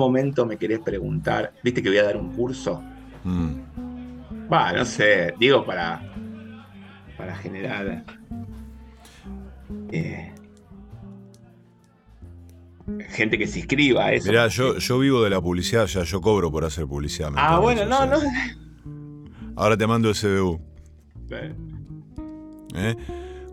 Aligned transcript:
momento 0.00 0.44
me 0.44 0.56
querés 0.56 0.80
preguntar, 0.80 1.52
viste 1.62 1.82
que 1.82 1.88
voy 1.88 1.98
a 1.98 2.04
dar 2.04 2.16
un 2.16 2.32
curso. 2.32 2.82
Mm. 3.24 4.50
Va, 4.52 4.72
no 4.72 4.84
sé, 4.84 5.34
digo 5.38 5.64
para, 5.64 6.02
para 7.16 7.36
generar 7.36 8.04
eh, 9.92 10.32
gente 13.10 13.38
que 13.38 13.46
se 13.46 13.60
inscriba 13.60 14.06
a 14.06 14.12
eso. 14.12 14.28
Mirá, 14.28 14.48
yo, 14.48 14.78
yo 14.78 14.98
vivo 14.98 15.22
de 15.22 15.30
la 15.30 15.40
publicidad, 15.40 15.86
ya 15.86 16.02
yo 16.02 16.20
cobro 16.20 16.50
por 16.50 16.64
hacer 16.64 16.86
publicidad. 16.86 17.30
Ah, 17.36 17.58
bueno, 17.58 17.84
no, 17.84 18.06
no. 18.06 18.16
Ahora 19.56 19.76
te 19.76 19.86
mando 19.86 20.08
el 20.08 20.16
CBU. 20.16 20.60
¿Eh? 22.74 22.96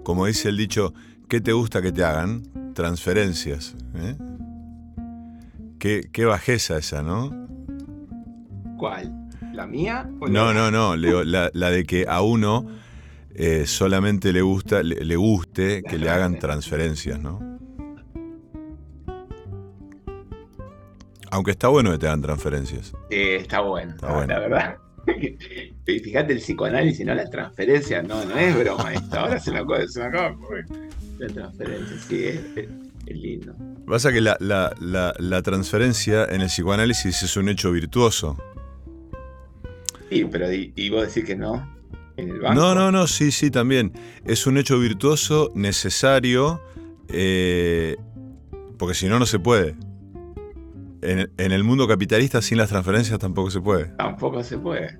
Como 0.03 0.25
dice 0.25 0.49
el 0.49 0.57
dicho, 0.57 0.93
¿qué 1.27 1.41
te 1.41 1.51
gusta 1.51 1.81
que 1.81 1.91
te 1.91 2.03
hagan? 2.03 2.73
Transferencias. 2.73 3.75
¿eh? 3.95 4.15
Qué, 5.79 6.25
bajeza 6.25 6.77
esa, 6.77 7.03
¿no? 7.03 7.47
¿Cuál? 8.77 9.13
¿La 9.53 9.67
mía? 9.67 10.09
no, 10.27 10.53
no, 10.53 10.71
no, 10.71 10.95
la, 10.95 11.71
de 11.71 11.83
que 11.85 12.05
a 12.07 12.21
uno 12.21 12.65
eh, 13.35 13.65
solamente 13.67 14.33
le 14.33 14.41
gusta, 14.41 14.81
le, 14.83 15.15
guste 15.15 15.83
que 15.83 15.97
le 15.97 16.09
hagan 16.09 16.39
transferencias, 16.39 17.19
¿no? 17.19 17.59
Aunque 21.29 21.51
está 21.51 21.67
bueno 21.67 21.91
que 21.91 21.97
te 21.97 22.07
hagan 22.07 22.21
transferencias. 22.21 22.93
está 23.09 23.59
bueno, 23.59 23.91
está 23.91 24.13
bueno. 24.13 24.33
la 24.33 24.39
verdad. 24.39 24.77
Fíjate 25.85 26.33
el 26.33 26.39
psicoanálisis, 26.39 27.05
no 27.05 27.15
las 27.15 27.29
transferencias, 27.29 28.03
no, 28.03 28.25
no 28.25 28.37
es 28.37 28.57
broma 28.57 28.93
esto. 28.93 29.19
Ahora 29.19 29.39
se 29.39 29.51
me, 29.51 29.87
se 29.87 30.03
acaba 30.03 30.35
la 31.19 31.27
transferencia, 31.27 31.97
sí, 32.07 32.25
es, 32.25 32.41
es 33.07 33.17
lindo. 33.17 33.55
Pasa 33.85 34.11
que 34.11 34.21
la, 34.21 35.41
transferencia 35.43 36.25
en 36.25 36.41
el 36.41 36.47
psicoanálisis 36.47 37.23
es 37.23 37.37
un 37.37 37.49
hecho 37.49 37.71
virtuoso. 37.71 38.37
Sí, 40.09 40.25
pero 40.31 40.51
¿y, 40.51 40.89
vos 40.89 41.07
decís 41.07 41.25
que 41.25 41.35
no? 41.35 41.75
¿En 42.17 42.29
el 42.29 42.39
banco? 42.39 42.59
No, 42.59 42.75
no, 42.75 42.91
no, 42.91 43.07
sí, 43.07 43.31
sí, 43.31 43.51
también. 43.51 43.91
Es 44.25 44.47
un 44.47 44.57
hecho 44.57 44.79
virtuoso, 44.79 45.51
necesario, 45.55 46.61
eh, 47.09 47.95
porque 48.77 48.93
si 48.93 49.07
no, 49.07 49.19
no 49.19 49.25
se 49.25 49.39
puede. 49.39 49.75
En, 51.01 51.29
el 51.37 51.63
mundo 51.63 51.87
capitalista 51.87 52.41
sin 52.41 52.57
las 52.57 52.69
transferencias 52.69 53.19
tampoco 53.19 53.51
se 53.51 53.61
puede. 53.61 53.85
Tampoco 53.97 54.43
se 54.43 54.57
puede. 54.57 54.99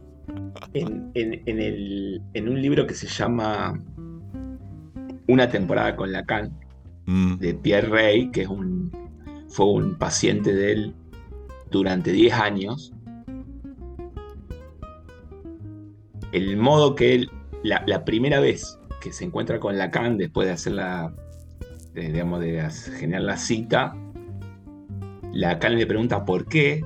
En, 0.73 1.11
en 1.13 2.49
un 2.49 2.61
libro 2.61 2.85
que 2.85 2.93
se 2.93 3.07
llama 3.07 3.81
Una 5.27 5.49
temporada 5.49 5.95
con 5.95 6.11
Lacan, 6.11 6.53
Mm. 7.07 7.37
de 7.37 7.53
Pierre 7.53 7.87
Rey, 7.87 8.31
que 8.31 8.41
es 8.41 8.49
un, 8.49 8.91
fue 9.47 9.65
un 9.65 9.95
paciente 9.95 10.53
de 10.53 10.73
él 10.73 10.95
durante 11.71 12.11
10 12.11 12.33
años. 12.33 12.93
El 16.33 16.57
modo 16.57 16.95
que 16.95 17.15
él, 17.15 17.31
la, 17.63 18.03
primera 18.03 18.41
vez 18.41 18.77
que 19.01 19.13
se 19.13 19.23
encuentra 19.23 19.57
con 19.59 19.77
Lacan, 19.77 20.17
después 20.17 20.47
de 20.47 20.53
hacer 20.53 20.73
la, 20.73 21.15
digamos, 21.95 22.41
de 22.41 22.69
generar 22.99 23.23
la 23.23 23.37
cita, 23.37 23.95
Lacan 25.31 25.77
le 25.77 25.87
pregunta 25.87 26.25
por 26.25 26.45
qué, 26.45 26.83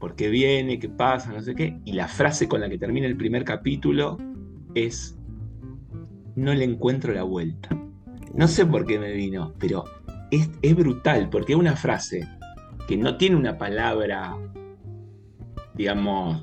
por 0.00 0.16
qué 0.16 0.30
viene, 0.30 0.80
qué 0.80 0.88
pasa, 0.88 1.32
no 1.32 1.42
sé 1.42 1.54
qué, 1.54 1.78
y 1.84 1.92
la 1.92 2.08
frase 2.08 2.48
con 2.48 2.60
la 2.60 2.68
que 2.68 2.76
termina 2.76 3.06
el 3.06 3.16
primer 3.16 3.44
capítulo 3.44 4.18
es, 4.74 5.16
no 6.34 6.52
le 6.54 6.64
encuentro 6.64 7.14
la 7.14 7.22
vuelta. 7.22 7.79
No 8.34 8.48
sé 8.48 8.66
por 8.66 8.86
qué 8.86 8.98
me 8.98 9.12
vino, 9.12 9.54
pero 9.58 9.84
es, 10.30 10.76
brutal, 10.76 11.28
porque 11.30 11.52
es 11.52 11.58
una 11.58 11.76
frase 11.76 12.26
que 12.86 12.96
no 12.96 13.16
tiene 13.16 13.36
una 13.36 13.58
palabra, 13.58 14.36
digamos, 15.74 16.42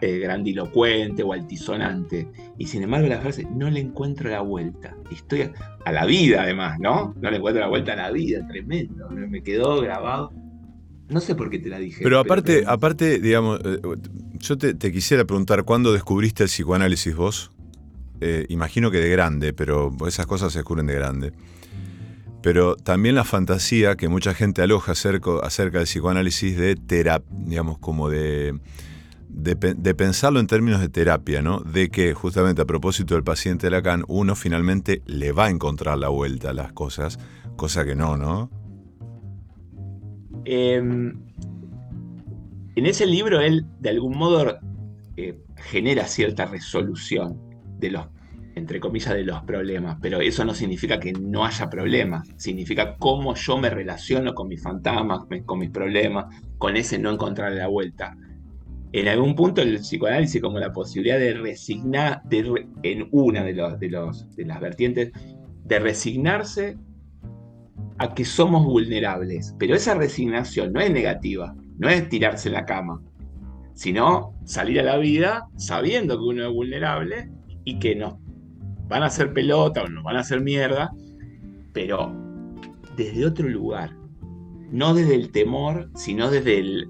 eh, 0.00 0.18
grandilocuente 0.18 1.22
o 1.22 1.32
altisonante. 1.32 2.28
Y 2.58 2.66
sin 2.66 2.82
embargo, 2.82 3.08
la 3.08 3.20
frase, 3.20 3.46
no 3.50 3.70
le 3.70 3.80
encuentro 3.80 4.30
la 4.30 4.40
vuelta. 4.40 4.96
Estoy 5.10 5.50
a, 5.84 5.92
la 5.92 6.06
vida, 6.06 6.42
además, 6.42 6.78
¿no? 6.78 7.14
No 7.20 7.30
le 7.30 7.36
encuentro 7.36 7.60
la 7.60 7.68
vuelta 7.68 7.94
a 7.94 7.96
la 7.96 8.10
vida, 8.10 8.46
tremendo. 8.46 9.08
Me 9.10 9.42
quedó 9.42 9.80
grabado. 9.80 10.32
No 11.08 11.20
sé 11.20 11.34
por 11.34 11.50
qué 11.50 11.58
te 11.58 11.68
la 11.68 11.78
dije. 11.78 12.02
Pero 12.02 12.18
aparte, 12.18 12.64
aparte 12.66 13.18
digamos, 13.18 13.60
eh, 13.64 13.80
yo 14.38 14.56
te, 14.56 14.92
quisiera 14.92 15.24
preguntar, 15.24 15.64
¿cuándo 15.64 15.92
descubriste 15.92 16.42
el 16.42 16.48
psicoanálisis 16.48 17.14
vos? 17.14 17.52
Eh, 18.24 18.46
imagino 18.50 18.92
que 18.92 18.98
de 18.98 19.08
grande, 19.08 19.52
pero 19.52 19.90
esas 20.06 20.26
cosas 20.26 20.52
se 20.52 20.60
descubren 20.60 20.86
de 20.86 20.94
grande. 20.94 21.32
Pero 22.40 22.76
también 22.76 23.16
la 23.16 23.24
fantasía 23.24 23.96
que 23.96 24.08
mucha 24.08 24.32
gente 24.32 24.62
aloja 24.62 24.92
acerca, 24.92 25.78
del 25.78 25.86
psicoanálisis 25.86 26.56
de 26.56 26.76
terapia, 26.76 27.28
digamos, 27.32 27.78
como 27.78 28.08
de, 28.08 28.60
de, 29.28 29.94
pensarlo 29.96 30.38
en 30.38 30.46
términos 30.46 30.80
de 30.80 30.88
terapia, 30.88 31.42
¿no? 31.42 31.58
De 31.60 31.88
que 31.88 32.14
justamente 32.14 32.62
a 32.62 32.64
propósito 32.64 33.14
del 33.14 33.24
paciente 33.24 33.70
Lacan, 33.70 34.04
uno 34.06 34.36
finalmente 34.36 35.02
le 35.06 35.32
va 35.32 35.46
a 35.46 35.50
encontrar 35.50 35.98
la 35.98 36.08
vuelta 36.08 36.50
a 36.50 36.52
las 36.52 36.72
cosas, 36.72 37.18
cosa 37.56 37.84
que 37.84 37.96
no, 37.96 38.16
¿no? 38.16 38.50
Em, 40.44 41.16
en 42.76 42.86
ese 42.86 43.04
libro 43.04 43.40
él 43.40 43.66
de 43.80 43.90
algún 43.90 44.16
modo 44.16 44.58
eh, 45.16 45.38
genera 45.56 46.06
cierta 46.06 46.46
resolución 46.46 47.51
de 47.82 47.90
los 47.92 48.06
entre 48.54 48.80
comillas, 48.80 49.14
de 49.14 49.24
los 49.24 49.42
problemas, 49.44 49.98
pero 50.00 50.20
eso 50.20 50.44
no 50.44 50.54
significa 50.54 51.00
que 51.00 51.12
no 51.12 51.44
haya 51.44 51.70
problemas, 51.70 52.28
significa 52.36 52.96
cómo 52.98 53.34
yo 53.34 53.56
me 53.56 53.70
relaciono 53.70 54.34
con 54.34 54.48
mis 54.48 54.62
fantasmas, 54.62 55.22
con 55.46 55.58
mis 55.58 55.70
problemas, 55.70 56.26
con 56.58 56.76
ese 56.76 56.98
no 56.98 57.10
encontrar 57.10 57.52
la 57.52 57.68
vuelta. 57.68 58.16
En 58.92 59.08
algún 59.08 59.34
punto 59.34 59.62
el 59.62 59.78
psicoanálisis 59.78 60.42
como 60.42 60.58
la 60.58 60.72
posibilidad 60.72 61.18
de 61.18 61.32
resignar, 61.34 62.22
en 62.30 63.08
una 63.10 63.42
de, 63.42 63.54
los, 63.54 63.80
de, 63.80 63.88
los, 63.88 64.36
de 64.36 64.44
las 64.44 64.60
vertientes, 64.60 65.12
de 65.64 65.78
resignarse 65.78 66.76
a 67.96 68.14
que 68.14 68.24
somos 68.26 68.66
vulnerables, 68.66 69.54
pero 69.58 69.74
esa 69.74 69.94
resignación 69.94 70.74
no 70.74 70.80
es 70.80 70.90
negativa, 70.90 71.54
no 71.78 71.88
es 71.88 72.06
tirarse 72.08 72.48
en 72.48 72.54
la 72.54 72.66
cama, 72.66 73.00
sino 73.72 74.34
salir 74.44 74.80
a 74.80 74.82
la 74.82 74.98
vida 74.98 75.48
sabiendo 75.56 76.18
que 76.18 76.24
uno 76.24 76.46
es 76.46 76.52
vulnerable 76.52 77.30
y 77.64 77.78
que 77.78 77.94
nos 77.94 78.14
van 78.88 79.02
a 79.02 79.06
hacer 79.06 79.32
pelota 79.32 79.82
o 79.82 79.88
nos 79.88 80.04
van 80.04 80.16
a 80.16 80.20
hacer 80.20 80.40
mierda, 80.40 80.92
pero 81.72 82.14
desde 82.96 83.26
otro 83.26 83.48
lugar. 83.48 83.96
No 84.70 84.94
desde 84.94 85.14
el 85.14 85.30
temor, 85.30 85.90
sino 85.94 86.30
desde 86.30 86.58
el, 86.58 86.88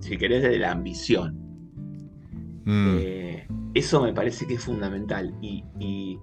si 0.00 0.18
querés, 0.18 0.42
desde 0.42 0.58
la 0.58 0.72
ambición. 0.72 1.34
Mm. 2.64 2.96
Eh, 2.98 3.48
eso 3.74 4.02
me 4.02 4.12
parece 4.12 4.46
que 4.46 4.54
es 4.54 4.64
fundamental. 4.64 5.34
Y, 5.40 5.64
y, 5.78 6.18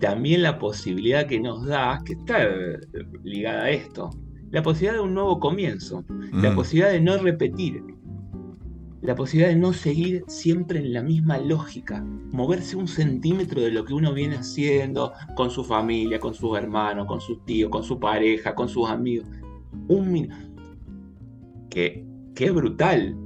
también 0.00 0.42
la 0.42 0.58
posibilidad 0.58 1.26
que 1.26 1.40
nos 1.40 1.64
da, 1.64 1.98
que 2.04 2.12
está 2.12 2.46
ligada 3.24 3.64
a 3.64 3.70
esto, 3.70 4.10
la 4.50 4.62
posibilidad 4.62 4.94
de 4.94 5.00
un 5.00 5.14
nuevo 5.14 5.40
comienzo, 5.40 6.04
la 6.32 6.50
mm. 6.50 6.54
posibilidad 6.54 6.92
de 6.92 7.00
no 7.00 7.16
repetir, 7.16 7.82
la 9.00 9.14
posibilidad 9.14 9.50
de 9.50 9.60
no 9.60 9.72
seguir 9.72 10.24
siempre 10.26 10.80
en 10.80 10.92
la 10.92 11.02
misma 11.02 11.38
lógica, 11.38 12.02
moverse 12.32 12.76
un 12.76 12.88
centímetro 12.88 13.60
de 13.60 13.70
lo 13.70 13.84
que 13.84 13.94
uno 13.94 14.12
viene 14.12 14.36
haciendo 14.36 15.12
con 15.36 15.50
su 15.50 15.62
familia, 15.62 16.18
con 16.18 16.34
sus 16.34 16.56
hermanos, 16.56 17.06
con 17.06 17.20
sus 17.20 17.44
tíos, 17.44 17.70
con 17.70 17.84
su 17.84 17.98
pareja, 17.98 18.54
con 18.54 18.68
sus 18.68 18.88
amigos. 18.88 19.28
Un 19.86 20.28
que, 21.70 22.04
que 22.34 22.46
es 22.46 22.54
brutal, 22.54 23.16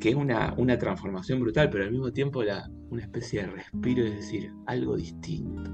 que 0.00 0.10
es 0.10 0.14
una, 0.14 0.54
una, 0.58 0.78
transformación 0.78 1.40
brutal, 1.40 1.70
pero 1.70 1.84
al 1.84 1.92
mismo 1.92 2.12
tiempo 2.12 2.42
una 2.90 3.02
especie 3.02 3.42
de 3.42 3.46
respiro, 3.46 4.04
es 4.04 4.16
decir, 4.16 4.52
algo 4.66 4.96
distinto. 4.96 5.70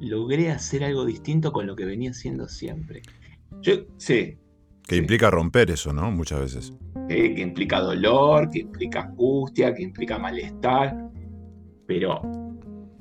Logré 0.00 0.50
hacer 0.50 0.84
algo 0.84 1.04
distinto 1.04 1.52
con 1.52 1.66
lo 1.66 1.76
que 1.76 1.84
venía 1.84 2.10
haciendo 2.10 2.48
siempre. 2.48 3.02
Yo. 3.60 3.74
Que 4.86 4.96
implica 4.96 5.30
romper 5.30 5.70
eso, 5.70 5.92
¿no? 5.92 6.10
Muchas 6.10 6.40
veces 6.40 6.72
que 7.08 7.40
implica 7.40 7.80
dolor, 7.80 8.50
que 8.50 8.60
implica 8.60 9.02
angustia, 9.02 9.74
que 9.74 9.82
implica 9.82 10.18
malestar, 10.18 11.10
pero 11.86 12.22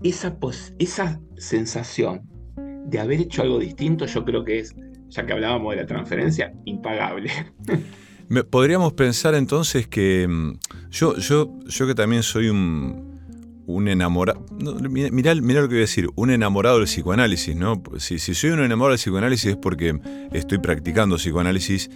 esa, 0.04 0.38
esa 0.80 1.22
sensación 1.38 2.22
de 2.86 3.00
haber 3.00 3.22
hecho 3.22 3.42
algo 3.42 3.60
distinto 3.60 4.06
yo 4.06 4.26
creo 4.26 4.44
que 4.44 4.60
es, 4.60 4.76
ya 5.10 5.26
que 5.26 5.34
hablábamos 5.34 5.76
de 5.76 5.82
la 5.82 5.88
transferencia, 5.88 6.54
impagable. 6.66 7.32
Podríamos 8.50 8.94
pensar 8.94 9.36
entonces 9.36 9.88
que 9.88 10.28
mm, 10.28 10.54
yo, 10.90 11.18
yo, 11.18 11.60
yo 11.66 11.88
que 11.88 11.96
también 11.96 12.24
soy 12.24 12.50
un, 12.50 13.03
un 13.66 13.88
enamorado. 13.88 14.46
mirá, 14.90 15.34
lo 15.36 15.42
que 15.42 15.76
voy 15.76 15.78
a 15.78 15.82
decir, 15.82 16.10
un 16.16 16.32
enamorado 16.32 16.78
del 16.78 16.88
psicoanálisis, 16.88 17.56
¿no? 17.56 17.82
Si, 17.98 18.20
si, 18.20 18.34
soy 18.34 18.52
un 18.52 18.60
enamorado 18.60 18.92
del 18.92 19.00
psicoanálisis 19.00 19.52
es 19.52 19.58
porque 19.58 20.00
estoy 20.32 20.58
practicando 20.60 21.18
psicoanálisis 21.18 21.90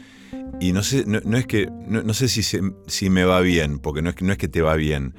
y 0.60 0.72
no 0.72 0.82
sé, 0.84 1.04
no, 1.06 1.38
es 1.38 1.46
que, 1.46 1.70
no, 1.88 2.14
sé 2.14 2.28
si, 2.28 2.42
si 2.42 3.10
me 3.10 3.24
va 3.26 3.42
bien, 3.42 3.80
porque 3.80 4.02
no 4.02 4.10
es, 4.10 4.16
que, 4.16 4.26
no 4.26 4.32
es 4.32 4.38
que 4.38 4.48
te 4.48 4.62
va 4.62 4.76
bien, 4.76 5.14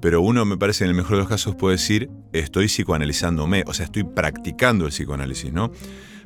pero 0.00 0.20
uno 0.20 0.44
me 0.44 0.56
parece 0.56 0.84
en 0.84 0.90
el 0.90 0.96
mejor 0.96 1.12
de 1.12 1.18
los 1.18 1.28
casos 1.28 1.56
puede 1.56 1.76
decir, 1.76 2.10
estoy 2.32 2.66
psicoanalizándome, 2.66 3.64
o 3.66 3.74
sea, 3.74 3.86
estoy 3.86 4.04
practicando 4.04 4.84
el 4.84 4.90
psicoanálisis, 4.90 5.52
¿no? 5.52 5.72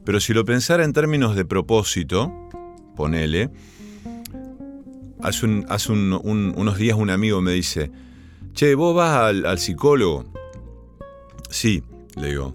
Pero 0.04 0.20
si 0.20 0.34
lo 0.34 0.44
pensara 0.44 0.84
en 0.84 0.92
términos 0.92 1.36
de 1.36 1.44
propósito, 1.44 2.32
ponele, 2.96 3.50
hace, 5.22 5.46
unos 5.92 6.78
días 6.78 6.98
un 6.98 7.10
amigo 7.10 7.40
me 7.40 7.52
dice, 7.52 7.90
che, 8.60 8.74
¿vos 8.74 8.94
vas 8.94 9.16
al, 9.16 9.46
al 9.46 9.58
psicólogo? 9.58 10.24
Sí, 11.48 11.82
le 12.16 12.28
digo 12.28 12.54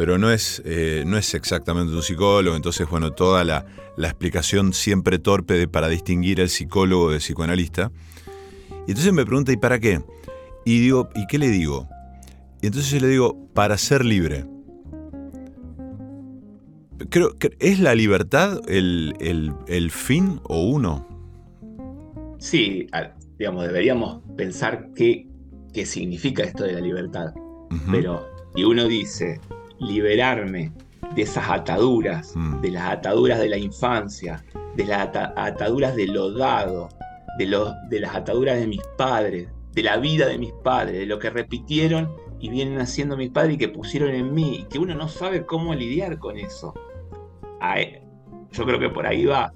pero 0.00 0.16
no 0.16 0.30
es, 0.30 0.62
eh, 0.64 1.04
no 1.06 1.18
es 1.18 1.34
exactamente 1.34 1.92
un 1.92 2.02
psicólogo, 2.02 2.56
entonces, 2.56 2.88
bueno, 2.88 3.12
toda 3.12 3.44
la, 3.44 3.66
explicación 3.98 4.72
siempre 4.72 5.18
torpe 5.18 5.68
para 5.68 5.88
distinguir 5.88 6.40
al 6.40 6.48
psicólogo 6.48 7.10
del 7.10 7.18
psicoanalista. 7.18 7.92
Y 8.86 8.92
entonces 8.92 9.12
me 9.12 9.26
pregunta, 9.26 9.52
¿y 9.52 9.58
para 9.58 9.78
qué? 9.78 10.00
Y 10.64 10.80
digo, 10.80 11.10
¿y 11.14 11.26
qué 11.26 11.36
le 11.38 11.50
digo? 11.50 11.86
Y 12.62 12.68
entonces 12.68 12.90
yo 12.92 13.00
le 13.00 13.08
digo, 13.08 13.46
para 13.52 13.76
ser 13.76 14.06
libre. 14.06 14.46
Creo 17.10 17.36
¿Es 17.58 17.78
la 17.78 17.94
libertad 17.94 18.62
el, 18.70 19.90
fin 19.92 20.40
o 20.44 20.64
uno? 20.64 21.06
Sí, 22.38 22.86
digamos, 23.40 23.66
deberíamos 23.66 24.20
pensar 24.36 24.90
qué, 24.94 25.26
qué 25.72 25.86
significa 25.86 26.42
esto 26.42 26.64
de 26.64 26.74
la 26.74 26.80
libertad. 26.80 27.32
Pero, 27.90 28.28
y 28.54 28.64
uno 28.64 28.86
dice, 28.86 29.40
liberarme 29.78 30.72
de 31.14 31.22
esas 31.22 31.48
ataduras, 31.48 32.34
mm. 32.36 32.60
de 32.60 32.70
las 32.72 32.92
ataduras 32.92 33.38
de 33.38 33.48
la 33.48 33.56
infancia, 33.56 34.44
de 34.76 34.84
las 34.84 35.08
ataduras 35.36 35.96
de 35.96 36.08
lo 36.08 36.32
dado, 36.34 36.90
de, 37.38 37.46
de 37.88 38.00
las 38.00 38.14
ataduras 38.14 38.60
de 38.60 38.66
mis 38.66 38.82
padres, 38.98 39.48
de 39.72 39.82
la 39.84 39.96
vida 39.96 40.26
de 40.26 40.36
mis 40.36 40.52
padres, 40.62 40.98
de 40.98 41.06
lo 41.06 41.18
que 41.18 41.30
repitieron 41.30 42.14
y 42.40 42.50
vienen 42.50 42.78
haciendo 42.78 43.16
mis 43.16 43.30
padres 43.30 43.54
y 43.54 43.58
que 43.58 43.68
pusieron 43.68 44.10
en 44.10 44.34
mí, 44.34 44.56
y 44.56 44.64
que 44.64 44.78
uno 44.78 44.94
no 44.94 45.08
sabe 45.08 45.46
cómo 45.46 45.74
lidiar 45.74 46.18
con 46.18 46.36
eso. 46.36 46.74
Yo 48.52 48.66
creo 48.66 48.78
que 48.78 48.90
por 48.90 49.06
ahí 49.06 49.24
va. 49.24 49.50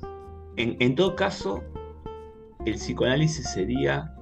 En, 0.56 0.94
todo 0.94 1.16
caso, 1.16 1.62
el 2.66 2.74
psicoanálisis 2.74 3.50
sería 3.50 4.14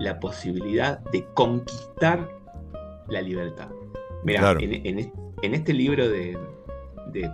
la 0.00 0.20
posibilidad 0.20 1.00
de 1.10 1.24
conquistar 1.34 2.28
la 3.08 3.20
libertad. 3.22 3.68
Mira, 4.24 4.56
en, 4.60 5.12
en 5.42 5.54
este 5.54 5.72
libro 5.72 6.08
de, 6.08 6.38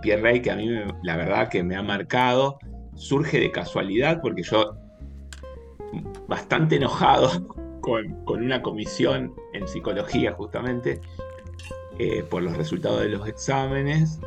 Pierre 0.01 0.21
Rey, 0.21 0.41
que 0.41 0.51
a 0.51 0.55
mí 0.55 0.69
la 1.03 1.17
verdad 1.17 1.49
que 1.49 1.63
me 1.63 1.75
ha 1.75 1.83
marcado, 1.83 2.57
surge 2.95 3.39
de 3.39 3.51
casualidad 3.51 4.21
porque 4.21 4.43
yo, 4.43 4.77
bastante 6.27 6.77
enojado 6.77 7.47
con, 7.81 8.15
una 8.27 8.61
comisión 8.61 9.33
en 9.53 9.67
psicología 9.67 10.33
justamente, 10.33 11.01
eh, 11.99 12.23
por 12.23 12.43
los 12.43 12.57
resultados 12.57 13.01
de 13.01 13.09
los 13.09 13.27
exámenes, 13.27 14.19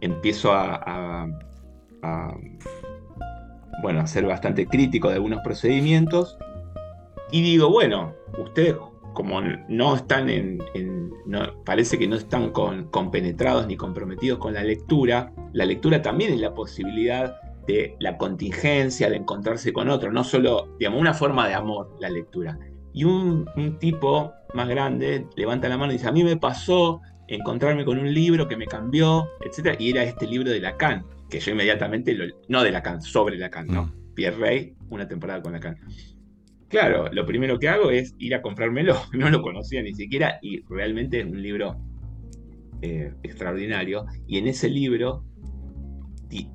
empiezo 0.00 0.52
a 0.52 1.28
ser 4.06 4.26
bastante 4.26 4.66
crítico 4.66 5.08
de 5.08 5.14
algunos 5.14 5.40
procedimientos 5.42 6.38
y 7.30 7.42
digo, 7.42 7.70
bueno, 7.70 8.14
ustedes 8.38 8.76
como 9.12 9.40
no 9.40 9.96
están 9.96 10.28
en, 10.28 10.58
parece 11.64 11.98
que 11.98 12.06
no 12.06 12.16
están 12.16 12.50
compenetrados 12.50 13.66
ni 13.66 13.76
comprometidos 13.76 14.38
con 14.38 14.52
la 14.52 14.62
lectura, 14.62 15.32
la 15.54 15.64
lectura 15.64 16.02
también 16.02 16.34
es 16.34 16.40
la 16.40 16.52
posibilidad 16.52 17.40
de 17.66 17.96
la 17.98 18.18
contingencia, 18.18 19.08
de 19.08 19.16
encontrarse 19.16 19.72
con 19.72 19.88
otro, 19.88 20.12
no 20.12 20.22
solo, 20.22 20.68
digamos, 20.78 21.00
una 21.00 21.14
forma 21.14 21.48
de 21.48 21.54
amor, 21.54 21.96
la 21.98 22.10
lectura. 22.10 22.58
Y 22.92 23.04
un, 23.04 23.46
tipo 23.80 24.32
más 24.52 24.68
grande 24.68 25.26
levanta 25.34 25.68
la 25.68 25.78
mano 25.78 25.92
y 25.92 25.96
dice, 25.96 26.08
a 26.08 26.12
mí 26.12 26.22
me 26.22 26.36
pasó 26.36 27.00
encontrarme 27.26 27.86
con 27.86 27.98
un 27.98 28.12
libro 28.12 28.46
que 28.46 28.56
me 28.56 28.66
cambió, 28.66 29.28
etc. 29.40 29.80
Y 29.80 29.90
era 29.90 30.02
este 30.04 30.26
libro 30.26 30.50
de 30.50 30.60
Lacan, 30.60 31.04
que 31.30 31.40
yo 31.40 31.52
inmediatamente, 31.52 32.16
no 32.48 32.62
de 32.62 32.70
Lacan, 32.70 33.02
sobre 33.02 33.36
Lacan, 33.38 33.66
¿no? 33.66 33.92
Pierre 34.14 34.36
Rey, 34.36 34.74
una 34.88 35.06
temporada 35.08 35.42
con 35.42 35.52
Lacan. 35.52 35.76
claro, 36.68 37.08
lo 37.12 37.26
primero 37.26 37.58
que 37.58 37.68
hago 37.68 37.90
es 37.90 38.14
ir 38.18 38.34
a 38.34 38.42
comprármelo. 38.42 38.96
No 39.12 39.30
lo 39.30 39.42
conocía 39.42 39.82
ni 39.82 39.94
siquiera 39.94 40.38
y 40.42 40.62
realmente 40.68 41.20
es 41.20 41.26
un 41.26 41.42
libro 41.42 41.76
eh, 42.82 43.12
extraordinario. 43.22 44.06
Y 44.26 44.38
en 44.38 44.48
ese 44.48 44.68
libro 44.68 45.24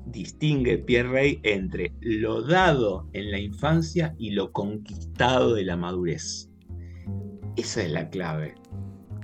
distingue 0.06 0.78
Pierre 0.78 1.08
Rey 1.08 1.40
entre 1.42 1.92
lo 2.00 2.42
dado 2.42 3.08
en 3.12 3.30
la 3.30 3.38
infancia 3.38 4.14
y 4.18 4.30
lo 4.30 4.52
conquistado 4.52 5.54
de 5.54 5.64
la 5.64 5.76
madurez. 5.76 6.50
Esa 7.56 7.82
es 7.82 7.90
la 7.90 8.08
clave. 8.08 8.54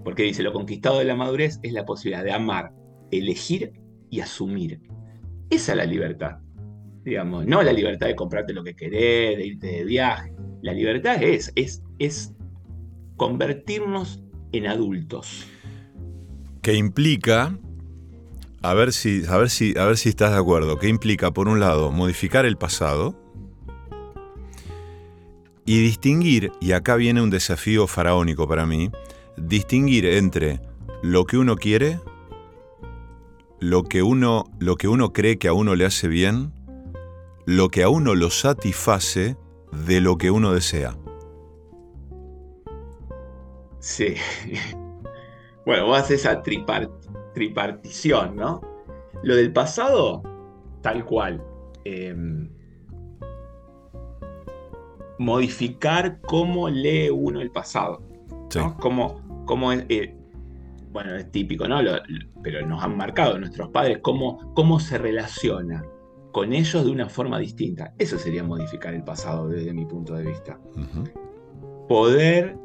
Porque 0.05 0.23
dice, 0.23 0.43
lo 0.43 0.53
conquistado 0.53 0.99
de 0.99 1.05
la 1.05 1.17
madurez 1.17 1.59
es 1.63 1.73
la 1.73 1.85
posibilidad 1.85 2.25
de 2.25 2.33
amar, 2.33 2.73
elegir 3.11 3.73
y 4.11 4.21
asumir. 4.21 4.81
Esa 5.51 5.73
es 5.73 5.79
la 5.79 5.85
libertad. 5.85 6.39
Digamos, 7.05 7.47
no 7.47 7.63
la 7.63 7.73
libertad 7.73 8.07
de 8.07 8.15
comprarte 8.15 8.53
lo 8.53 8.63
que 8.63 8.75
querés, 8.75 9.39
de 9.39 9.47
irte 9.47 9.67
de 9.69 9.85
viaje. 9.85 10.33
La 10.61 10.73
libertad 10.73 11.23
es, 11.23 11.53
es, 11.55 11.83
es 11.99 12.35
convertirnos 13.17 14.23
en 14.53 14.67
adultos. 14.67 15.47
Que 16.63 16.75
implica, 16.75 17.57
a 18.63 18.75
ver, 18.75 18.93
si, 18.93 19.23
a, 19.27 19.37
ver 19.39 19.49
si, 19.49 19.77
a 19.79 19.85
ver 19.85 19.97
si 19.97 20.11
estás 20.11 20.33
de 20.33 20.39
acuerdo, 20.39 20.79
que 20.79 20.89
implica, 20.89 21.31
por 21.31 21.49
un 21.49 21.61
lado, 21.61 21.93
modificar 21.93 22.45
el 22.45 22.57
pasado 22.57 23.17
y 25.65 25.81
distinguir, 25.83 26.53
y 26.61 26.73
acá 26.73 26.97
viene 26.97 27.23
un 27.23 27.31
desafío 27.31 27.87
faraónico 27.87 28.49
para 28.49 28.67
mí, 28.67 28.91
distinguir 29.37 30.07
entre 30.07 30.61
lo 31.03 31.25
que 31.25 31.37
uno 31.37 31.57
quiere, 31.57 32.01
lo 33.61 33.85
que 33.85 34.03
uno, 34.03 34.45
lo 34.59 34.77
que 34.77 34.89
uno 34.89 35.13
cree 35.13 35.39
que 35.39 35.49
a 35.49 35.53
uno 35.53 35.75
le 35.75 35.85
hace 35.85 36.09
bien, 36.09 36.53
lo 37.47 37.69
que 37.71 37.83
a 37.83 37.89
uno 37.89 38.15
lo 38.15 38.31
satisface 38.31 39.37
de 39.87 40.01
lo 40.01 40.19
que 40.19 40.31
uno 40.31 40.53
desea. 40.53 40.97
Sí. 43.81 44.15
Bueno, 45.67 45.85
vos 45.85 45.99
haces 45.99 46.21
esa 46.25 46.43
tripartición, 47.35 48.37
¿no? 48.37 48.63
Lo 49.23 49.37
del 49.37 49.53
pasado, 49.53 50.23
tal 50.81 51.05
cual. 51.05 51.45
Em, 51.85 52.49
modificar 55.19 56.23
cómo 56.23 56.71
lee 56.71 57.11
uno 57.11 57.43
el 57.43 57.51
pasado. 57.51 58.01
¿no? 58.55 58.79
Cómo, 58.79 59.73
es, 59.73 59.85
eh, 59.91 60.17
bueno, 60.99 61.15
es 61.15 61.31
típico, 61.31 61.69
¿no? 61.69 61.79
pero 62.43 62.67
nos 62.67 62.83
han 62.83 62.97
marcado 62.97 63.39
nuestros 63.39 63.69
padres 63.69 63.99
cómo, 64.03 64.53
cómo 64.55 64.81
se 64.81 64.99
relaciona 64.99 65.85
con 66.33 66.53
ellos 66.53 66.85
de 66.85 66.91
una 66.91 67.09
forma 67.09 67.39
distinta. 67.39 67.95
Eso 67.99 68.19
sería 68.19 68.43
modificar 68.43 68.95
el 68.95 69.05
pasado 69.05 69.49
desde 69.49 69.73
mi 69.73 69.87
punto 69.87 70.15
de 70.15 70.25
vista. 70.25 70.59
Poder 71.89 72.57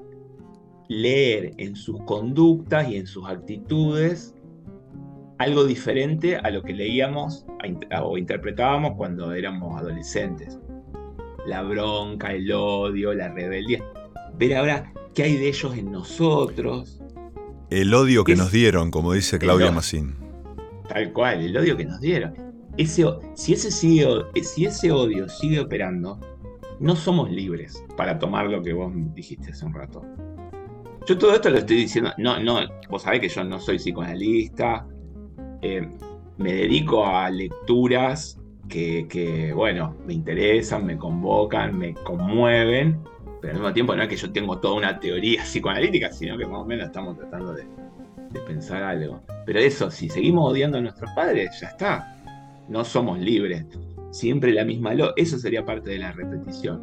leer 0.89 1.51
en 1.57 1.75
sus 1.75 2.01
conductas 2.05 2.89
y 2.89 2.97
en 2.97 3.05
sus 3.05 3.27
actitudes 3.27 4.33
algo 5.37 5.63
diferente 5.65 6.37
a 6.37 6.49
lo 6.49 6.63
que 6.63 6.73
leíamos 6.73 7.45
o 8.01 8.17
interpretábamos 8.17 8.93
cuando 8.97 9.31
éramos 9.33 9.79
adolescentes. 9.79 10.59
La 11.45 11.61
bronca, 11.61 12.33
el 12.33 12.51
odio, 12.51 13.13
la 13.13 13.29
rebeldía. 13.29 13.83
Ver 14.39 14.55
ahora 14.55 14.91
qué 15.13 15.21
hay 15.21 15.37
de 15.37 15.49
ellos 15.49 15.77
en 15.77 15.91
nosotros. 15.91 17.02
El 17.73 17.91
odio 17.95 18.23
que 18.23 18.35
nos 18.35 18.51
dieron, 18.51 18.91
como 18.91 19.13
dice 19.13 19.39
Claudia 19.39 19.71
Massín. 19.71 20.13
Tal 20.87 21.11
cual, 21.11 21.43
el 21.43 21.57
odio 21.57 21.75
que 21.75 21.85
nos 21.85 21.99
dieron. 21.99 22.35
Ese, 22.77 23.03
si, 23.33 23.53
ese 23.53 23.71
si 23.71 24.65
ese 24.65 24.91
odio 24.91 25.27
sigue 25.27 25.59
operando, 25.59 26.19
no 26.79 26.95
somos 26.95 27.31
libres 27.31 27.83
para 27.97 28.19
tomar 28.19 28.45
lo 28.45 28.61
que 28.61 28.73
vos 28.73 28.91
dijiste 29.15 29.49
hace 29.49 29.65
un 29.65 29.73
rato. 29.73 30.03
Yo 31.07 31.17
todo 31.17 31.33
esto 31.33 31.49
lo 31.49 31.57
estoy 31.57 31.77
diciendo, 31.77 32.11
no, 32.19 32.39
no, 32.39 32.59
vos 32.91 33.01
sabés 33.01 33.21
que 33.21 33.29
yo 33.29 33.43
no 33.43 33.59
soy 33.59 33.77
psicoanalista, 33.77 34.85
eh, 35.63 35.89
me 36.37 36.53
dedico 36.53 37.03
a 37.07 37.27
lecturas 37.31 38.39
que, 38.69 39.51
bueno, 39.55 39.95
me 40.05 40.13
interesan, 40.13 40.85
me 40.85 40.95
convocan, 40.95 41.75
me 41.75 41.95
conmueven, 41.95 42.99
pero 43.43 43.55
al 43.55 43.59
mismo 43.59 43.73
tiempo 43.73 43.93
no 43.93 44.03
es 44.03 44.07
que 44.07 44.15
yo 44.15 44.31
tengo 44.31 44.57
toda 44.59 44.75
una 44.75 45.01
teoría 45.01 45.43
psicoanalítica, 45.43 46.13
sino 46.13 46.37
que 46.37 46.45
más 46.45 46.61
o 46.61 46.65
menos 46.65 46.85
estamos 46.85 47.17
tratando 47.17 47.53
de, 47.53 47.65
de 48.31 48.39
pensar 48.39 48.81
algo. 48.81 49.21
Pero 49.45 49.59
eso, 49.59 49.91
si 49.91 50.07
seguimos 50.07 50.49
odiando 50.49 50.77
a 50.77 50.81
nuestros 50.81 51.11
padres, 51.11 51.59
ya 51.59 51.67
está, 51.67 52.15
no 52.69 52.85
somos 52.85 53.19
libres. 53.19 53.65
Siempre 54.11 54.53
la 54.53 54.63
misma 54.63 54.93
lo, 54.93 55.13
eso 55.17 55.37
sería 55.37 55.65
parte 55.65 55.89
de 55.89 55.97
la 55.97 56.13
repetición. 56.13 56.81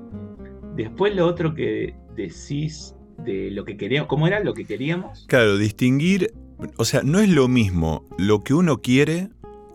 Después 0.76 1.16
lo 1.16 1.26
otro 1.26 1.54
que 1.54 1.94
decís 2.14 2.94
de 3.24 3.50
lo 3.52 3.64
que 3.64 3.78
queríamos. 3.78 4.08
¿Cómo 4.08 4.26
era 4.26 4.40
lo 4.40 4.52
que 4.52 4.66
queríamos? 4.66 5.24
Claro, 5.28 5.56
distinguir, 5.56 6.34
o 6.76 6.84
sea, 6.84 7.00
no 7.02 7.20
es 7.20 7.30
lo 7.30 7.48
mismo 7.48 8.04
lo 8.18 8.40
que 8.44 8.52
uno 8.52 8.82
quiere, 8.82 9.30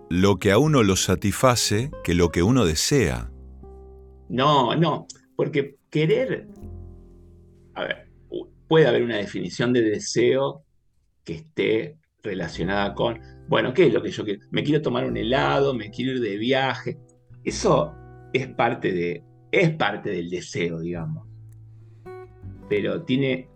lo 0.09 0.37
que 0.37 0.51
a 0.51 0.59
uno 0.59 0.83
lo 0.83 0.95
satisface, 0.95 1.89
que 2.03 2.13
lo 2.13 2.29
que 2.29 2.43
uno 2.43 2.63
desea. 2.63 3.31
No, 4.29 4.75
no, 4.75 5.07
porque 5.35 5.77
querer, 5.89 6.47
a 7.75 7.83
ver, 7.83 8.07
puede 8.67 8.87
haber 8.87 9.03
una 9.03 9.17
definición 9.17 9.73
de 9.73 9.81
deseo 9.81 10.63
que 11.23 11.35
esté 11.35 11.97
relacionada 12.23 12.93
con, 12.93 13.19
bueno, 13.47 13.73
¿qué 13.73 13.87
es 13.87 13.93
lo 13.93 14.01
que 14.01 14.11
yo 14.11 14.23
quiero? 14.23 14.41
Me 14.51 14.63
quiero 14.63 14.81
tomar 14.81 15.05
un 15.05 15.17
helado, 15.17 15.73
me 15.73 15.91
quiero 15.91 16.13
ir 16.13 16.21
de 16.21 16.37
viaje. 16.37 16.97
Eso 17.43 17.93
es 18.33 18.47
parte 18.47 18.91
de, 18.91 19.23
es 19.51 19.69
parte 19.71 20.09
del 20.09 20.29
deseo, 20.29 20.79
digamos 20.79 21.25
pero 22.69 23.03
tiene, 23.03 23.49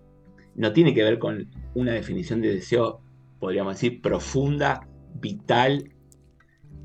no 0.55 0.73
tiene 0.73 0.93
que 0.93 1.03
ver 1.03 1.19
con 1.19 1.49
una 1.73 1.93
definición 1.93 2.41
de 2.41 2.55
deseo, 2.55 3.01
podríamos 3.39 3.75
decir, 3.75 4.01
profunda, 4.01 4.87
vital, 5.15 5.91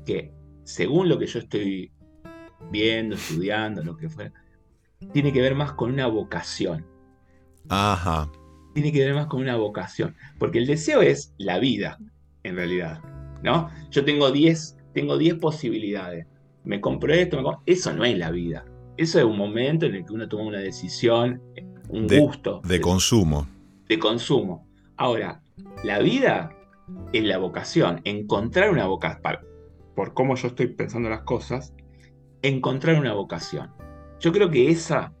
que 0.05 0.33
según 0.63 1.09
lo 1.09 1.19
que 1.19 1.27
yo 1.27 1.39
estoy 1.39 1.91
viendo, 2.71 3.15
estudiando, 3.15 3.83
lo 3.83 3.95
que 3.95 4.09
fuera, 4.09 4.33
tiene 5.13 5.31
que 5.31 5.41
ver 5.41 5.55
más 5.55 5.73
con 5.73 5.91
una 5.91 6.07
vocación. 6.07 6.85
Ajá. 7.69 8.31
Tiene 8.73 8.91
que 8.91 9.05
ver 9.05 9.13
más 9.13 9.27
con 9.27 9.41
una 9.41 9.55
vocación, 9.55 10.15
porque 10.37 10.59
el 10.59 10.67
deseo 10.67 11.01
es 11.01 11.33
la 11.37 11.59
vida, 11.59 11.97
en 12.43 12.55
realidad, 12.55 13.01
¿no? 13.41 13.69
Yo 13.89 14.03
tengo 14.03 14.31
10 14.31 14.75
tengo 14.95 15.17
posibilidades. 15.39 16.25
Me 16.63 16.81
compro 16.81 17.13
esto, 17.13 17.39
me 17.39 17.57
eso 17.65 17.93
no 17.93 18.05
es 18.05 18.17
la 18.17 18.31
vida. 18.31 18.65
Eso 18.97 19.19
es 19.19 19.25
un 19.25 19.37
momento 19.37 19.85
en 19.85 19.95
el 19.95 20.05
que 20.05 20.13
uno 20.13 20.27
toma 20.27 20.45
una 20.45 20.59
decisión 20.59 21.41
un 21.89 22.07
gusto. 22.07 22.61
De, 22.63 22.81
consumo. 22.81 23.45
De 23.87 23.99
consumo. 23.99 24.65
Ahora, 24.97 25.41
la 25.83 25.99
vida 25.99 26.55
es 27.13 27.23
la 27.23 27.37
vocación, 27.37 28.01
encontrar 28.05 28.71
una 28.71 28.87
vocación, 28.87 29.39
por 29.95 30.13
cómo 30.13 30.35
yo 30.35 30.47
estoy 30.47 30.67
pensando 30.67 31.09
las 31.09 31.21
cosas, 31.21 31.73
encontrar 32.41 32.97
una 32.97 33.13
vocación. 33.13 33.71
Yo 34.19 34.31
creo 34.31 34.49
que 34.49 34.69
esa, 34.69 35.13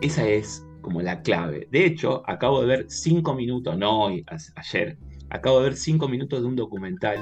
esa 0.00 0.26
es 0.26 0.65
como 0.86 1.02
la 1.02 1.20
clave. 1.20 1.66
De 1.72 1.84
hecho, 1.84 2.22
acabo 2.30 2.60
de 2.60 2.68
ver 2.68 2.86
cinco 2.86 3.34
minutos, 3.34 3.76
no 3.76 4.04
hoy, 4.04 4.24
ayer, 4.54 4.96
acabo 5.30 5.58
de 5.58 5.70
ver 5.70 5.76
cinco 5.76 6.06
minutos 6.06 6.42
de 6.42 6.46
un 6.46 6.54
documental 6.54 7.18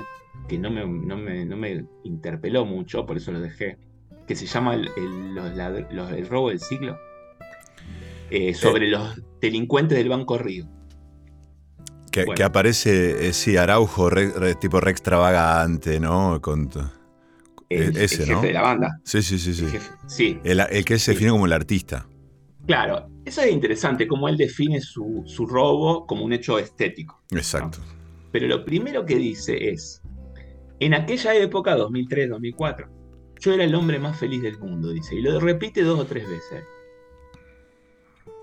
que 0.46 0.58
no 0.58 0.70
me, 0.70 0.84
no 0.84 1.16
me, 1.16 1.86
interpeló 2.02 2.66
mucho, 2.66 3.06
por 3.06 3.16
eso 3.16 3.32
lo 3.32 3.40
dejé, 3.40 3.78
que 4.26 4.36
se 4.36 4.44
llama 4.44 4.74
el, 4.74 4.90
el 4.98 6.28
robo 6.28 6.50
del 6.50 6.60
siglo. 6.60 6.98
Eh, 8.28 8.52
sobre 8.52 8.88
los 8.88 9.18
delincuentes 9.40 9.96
del 9.96 10.10
Banco 10.10 10.36
Río. 10.36 10.68
Que, 12.10 12.44
aparece, 12.44 13.28
eh, 13.28 13.32
sí, 13.32 13.56
Araujo, 13.56 14.10
tipo 14.60 14.78
re 14.78 14.90
extravagante, 14.90 15.98
¿no? 16.00 16.38
Con, 16.42 16.68
el, 17.70 17.96
ese, 17.96 18.24
el 18.24 18.28
jefe 18.28 18.46
de 18.48 18.52
la 18.52 18.60
banda. 18.60 19.00
Sí, 19.04 19.22
sí, 19.22 19.38
sí. 19.38 19.54
sí. 20.06 20.38
El, 20.44 20.84
que 20.84 20.98
se 20.98 21.12
define 21.12 21.30
como 21.30 21.46
el 21.46 21.52
artista. 21.54 22.06
Claro, 22.66 23.08
eso 23.24 23.42
es 23.42 23.52
interesante, 23.52 24.06
cómo 24.06 24.28
él 24.28 24.36
define 24.36 24.80
su, 24.80 25.24
robo 25.48 26.06
como 26.06 26.24
un 26.24 26.32
hecho 26.32 26.58
estético. 26.58 27.22
Exacto. 27.30 27.78
Pero 28.32 28.48
lo 28.48 28.64
primero 28.64 29.04
que 29.04 29.16
dice 29.16 29.70
es, 29.70 30.02
en 30.80 30.94
aquella 30.94 31.34
época, 31.34 31.76
2003, 31.76 32.30
2004, 32.30 32.88
yo 33.40 33.52
era 33.52 33.64
el 33.64 33.74
hombre 33.74 33.98
más 33.98 34.18
feliz 34.18 34.42
del 34.42 34.58
mundo, 34.58 34.90
dice, 34.90 35.14
y 35.14 35.20
lo 35.20 35.38
repite 35.40 35.82
dos 35.82 36.00
o 36.00 36.04
tres 36.06 36.28
veces 36.28 36.64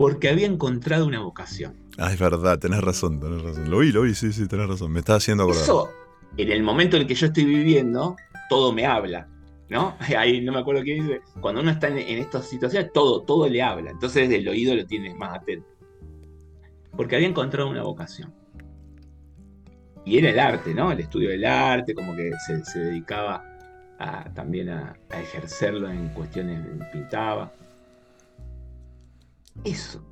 porque 0.01 0.29
había 0.29 0.47
encontrado 0.47 1.05
una 1.05 1.19
vocación. 1.19 1.75
Ah, 1.99 2.11
es 2.11 2.19
verdad, 2.19 2.57
tenés 2.57 2.81
razón, 2.81 3.19
tenés 3.19 3.39
razón. 3.43 3.69
Lo 3.69 3.77
vi, 3.77 3.91
lo 3.91 4.01
vi, 4.01 4.15
sí, 4.15 4.33
sí, 4.33 4.47
tenés 4.47 4.67
razón. 4.67 4.91
Me 4.91 4.99
está 4.99 5.13
haciendo 5.13 5.43
acordar. 5.43 5.61
Eso, 5.61 5.89
en 6.37 6.51
el 6.51 6.63
momento 6.63 6.95
en 6.95 7.03
el 7.03 7.07
que 7.07 7.13
yo 7.13 7.27
estoy 7.27 7.45
viviendo, 7.45 8.15
todo 8.49 8.73
me 8.73 8.87
habla. 8.87 9.27
¿No? 9.71 9.95
Ahí 10.17 10.41
no 10.41 10.51
me 10.51 10.59
acuerdo 10.59 10.83
qué 10.83 10.95
dice. 10.95 11.21
Cuando 11.39 11.61
uno 11.61 11.71
está 11.71 11.87
en, 11.87 11.97
estas 11.97 12.45
situaciones, 12.45 12.91
todo, 12.91 13.21
todo 13.21 13.47
le 13.47 13.61
habla. 13.61 13.91
Entonces 13.91 14.29
el 14.29 14.45
oído 14.47 14.75
lo 14.75 14.85
tienes 14.85 15.15
más 15.15 15.33
atento. 15.33 15.65
Porque 16.97 17.15
había 17.15 17.29
encontrado 17.29 17.69
una 17.69 17.81
vocación. 17.81 18.33
Y 20.03 20.17
era 20.17 20.29
el 20.31 20.39
arte, 20.39 20.73
¿no? 20.73 20.91
El 20.91 20.99
estudio 20.99 21.29
del 21.29 21.45
arte, 21.45 21.95
como 21.95 22.13
que 22.17 22.31
se, 22.45 22.79
dedicaba 22.79 23.45
también 24.35 24.69
a, 24.69 24.97
a, 25.09 25.21
ejercerlo 25.21 25.89
en 25.89 26.09
cuestiones, 26.09 26.59
pintaba. 26.91 27.53
eso. 29.63 30.03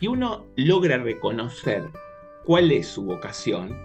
Y 0.00 0.06
uno 0.06 0.46
logra 0.56 0.96
reconocer 0.96 1.90
cuál 2.46 2.72
es 2.72 2.86
su 2.86 3.04
vocación 3.04 3.76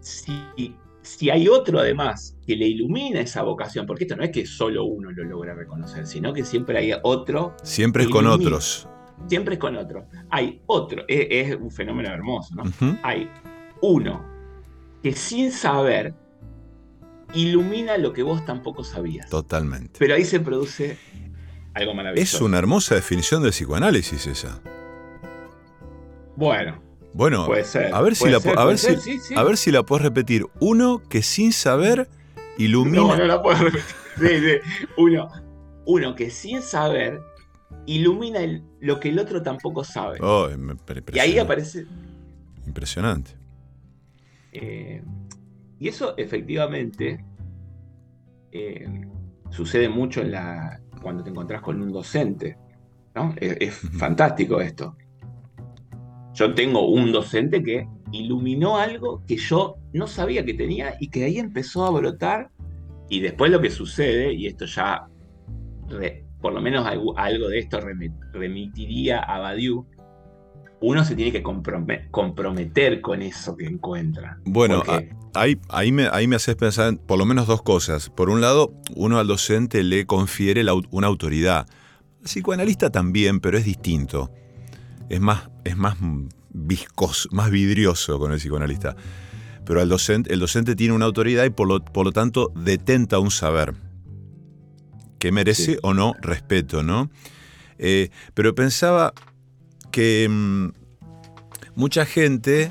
si, 0.00 0.74
si 1.16 1.28
hay 1.28 1.48
otro 1.48 1.80
además 1.80 2.36
que 2.46 2.54
le 2.54 2.66
ilumina 2.66 3.20
esa 3.20 3.42
vocación, 3.42 3.84
porque 3.84 4.04
esto 4.04 4.16
no 4.16 4.22
es 4.22 4.30
que 4.30 4.46
solo 4.46 4.84
uno 4.84 5.10
lo 5.10 5.24
logra 5.24 5.54
reconocer, 5.54 6.06
sino 6.06 6.32
que 6.32 6.44
siempre 6.44 6.78
hay 6.78 6.92
otro. 7.02 7.56
Siempre 7.64 8.04
es 8.04 8.08
con 8.08 8.26
otros. 8.26 8.88
Siempre 9.26 9.54
es 9.54 9.60
con 9.60 9.76
otro. 9.76 10.06
Hay 10.30 10.62
otro, 10.66 11.04
es, 11.08 11.56
un 11.56 11.70
fenómeno 11.70 12.10
hermoso, 12.10 12.54
¿no? 12.54 12.62
Hay 13.02 13.28
uno 13.82 14.24
que 15.02 15.12
sin 15.12 15.50
saber 15.50 16.14
ilumina 17.34 17.98
lo 17.98 18.12
que 18.12 18.22
vos 18.22 18.44
tampoco 18.44 18.84
sabías. 18.84 19.28
Totalmente. 19.28 19.98
Pero 19.98 20.14
ahí 20.14 20.24
se 20.24 20.38
produce 20.38 20.96
algo 21.74 21.92
maravilloso. 21.92 22.36
Es 22.36 22.40
una 22.40 22.58
hermosa 22.58 22.94
definición 22.94 23.42
del 23.42 23.50
psicoanálisis 23.50 24.26
esa. 24.28 24.62
Bueno. 26.36 26.89
Bueno, 27.12 27.46
puede 27.46 27.64
ser, 27.64 27.92
a 27.94 28.00
ver 28.00 28.14
si 28.14 28.28
la 28.28 28.36
a 28.36 28.64
ver 28.64 28.78
si, 28.78 29.34
a 29.34 29.42
ver 29.42 29.56
si 29.56 29.70
la 29.70 29.82
puedes 29.82 30.04
repetir. 30.04 30.46
Uno 30.60 31.02
que 31.08 31.22
sin 31.22 31.52
saber 31.52 32.08
ilumina. 32.56 32.98
No, 32.98 33.16
no 33.16 33.24
la 33.24 33.42
puedo 33.42 33.58
repetir. 34.16 34.62
Uno, 34.96 35.28
uno 35.86 36.14
que 36.14 36.30
sin 36.30 36.62
saber 36.62 37.20
ilumina 37.86 38.40
lo 38.80 39.00
que 39.00 39.08
el 39.08 39.18
otro 39.18 39.42
tampoco 39.42 39.84
sabe. 39.84 40.18
Oh, 40.20 40.48
y 41.12 41.18
ahí 41.18 41.38
aparece. 41.38 41.86
Impresionante. 42.66 43.32
Eh, 44.52 45.02
y 45.78 45.88
eso 45.88 46.14
efectivamente 46.16 47.24
eh, 48.52 48.86
sucede 49.50 49.88
mucho 49.88 50.20
en 50.20 50.32
la, 50.32 50.80
cuando 51.02 51.24
te 51.24 51.30
encontrás 51.30 51.62
con 51.62 51.80
un 51.80 51.92
docente. 51.92 52.56
¿no? 53.14 53.34
Es, 53.40 53.74
fantástico 53.74 54.60
esto. 54.60 54.96
Yo 56.34 56.54
tengo 56.54 56.88
un 56.88 57.12
docente 57.12 57.62
que 57.62 57.86
iluminó 58.12 58.78
algo 58.78 59.22
que 59.26 59.36
yo 59.36 59.76
no 59.92 60.06
sabía 60.06 60.44
que 60.44 60.54
tenía 60.54 60.94
y 61.00 61.08
que 61.08 61.24
ahí 61.24 61.38
empezó 61.38 61.84
a 61.84 61.90
brotar. 61.90 62.50
Y 63.08 63.20
después 63.20 63.50
lo 63.50 63.60
que 63.60 63.70
sucede, 63.70 64.32
y 64.32 64.46
esto 64.46 64.66
ya, 64.66 65.08
por 66.40 66.52
lo 66.52 66.60
menos 66.60 66.86
algo, 66.86 67.48
de 67.48 67.58
esto 67.58 67.80
remitiría 68.32 69.18
a 69.18 69.40
Badiou, 69.40 69.84
uno 70.80 71.04
se 71.04 71.14
tiene 71.14 71.32
que 71.32 71.42
comprometer 71.42 73.00
con 73.00 73.20
eso 73.20 73.56
que 73.56 73.66
encuentra. 73.66 74.38
Bueno, 74.44 74.82
ahí, 75.34 75.58
ahí, 75.68 75.92
me, 75.92 76.08
ahí 76.10 76.26
me 76.26 76.36
haces 76.36 76.56
pensar 76.56 76.96
por 76.98 77.18
lo 77.18 77.26
menos 77.26 77.46
dos 77.46 77.62
cosas. 77.62 78.08
Por 78.10 78.30
un 78.30 78.40
lado, 78.40 78.72
uno 78.94 79.18
al 79.18 79.26
docente 79.26 79.82
le 79.82 80.06
confiere 80.06 80.64
una 80.90 81.06
autoridad. 81.06 81.66
El 82.20 82.26
psicoanalista 82.26 82.90
también, 82.90 83.40
pero 83.40 83.58
es 83.58 83.64
distinto. 83.64 84.30
Es 85.10 85.20
más, 85.20 85.50
es 85.64 85.76
más 85.76 85.96
viscoso, 86.48 87.28
más 87.32 87.50
vidrioso 87.50 88.18
con 88.18 88.32
el 88.32 88.38
psicoanalista. 88.38 88.96
Pero 89.66 89.82
el 89.82 89.90
docente, 89.90 90.32
el 90.32 90.40
docente 90.40 90.74
tiene 90.74 90.94
una 90.94 91.04
autoridad 91.04 91.44
y 91.44 91.50
por 91.50 91.68
lo, 91.68 91.84
por 91.84 92.06
lo 92.06 92.12
tanto 92.12 92.50
detenta 92.56 93.18
un 93.18 93.30
saber 93.30 93.74
que 95.18 95.30
merece 95.30 95.78
o 95.82 95.92
no 95.92 96.14
respeto, 96.22 96.82
¿no? 96.82 97.10
Eh, 97.76 98.08
pero 98.32 98.54
pensaba, 98.54 99.12
que 99.90 100.28
mm, 100.28 100.68
mucha 101.74 102.06
gente 102.06 102.70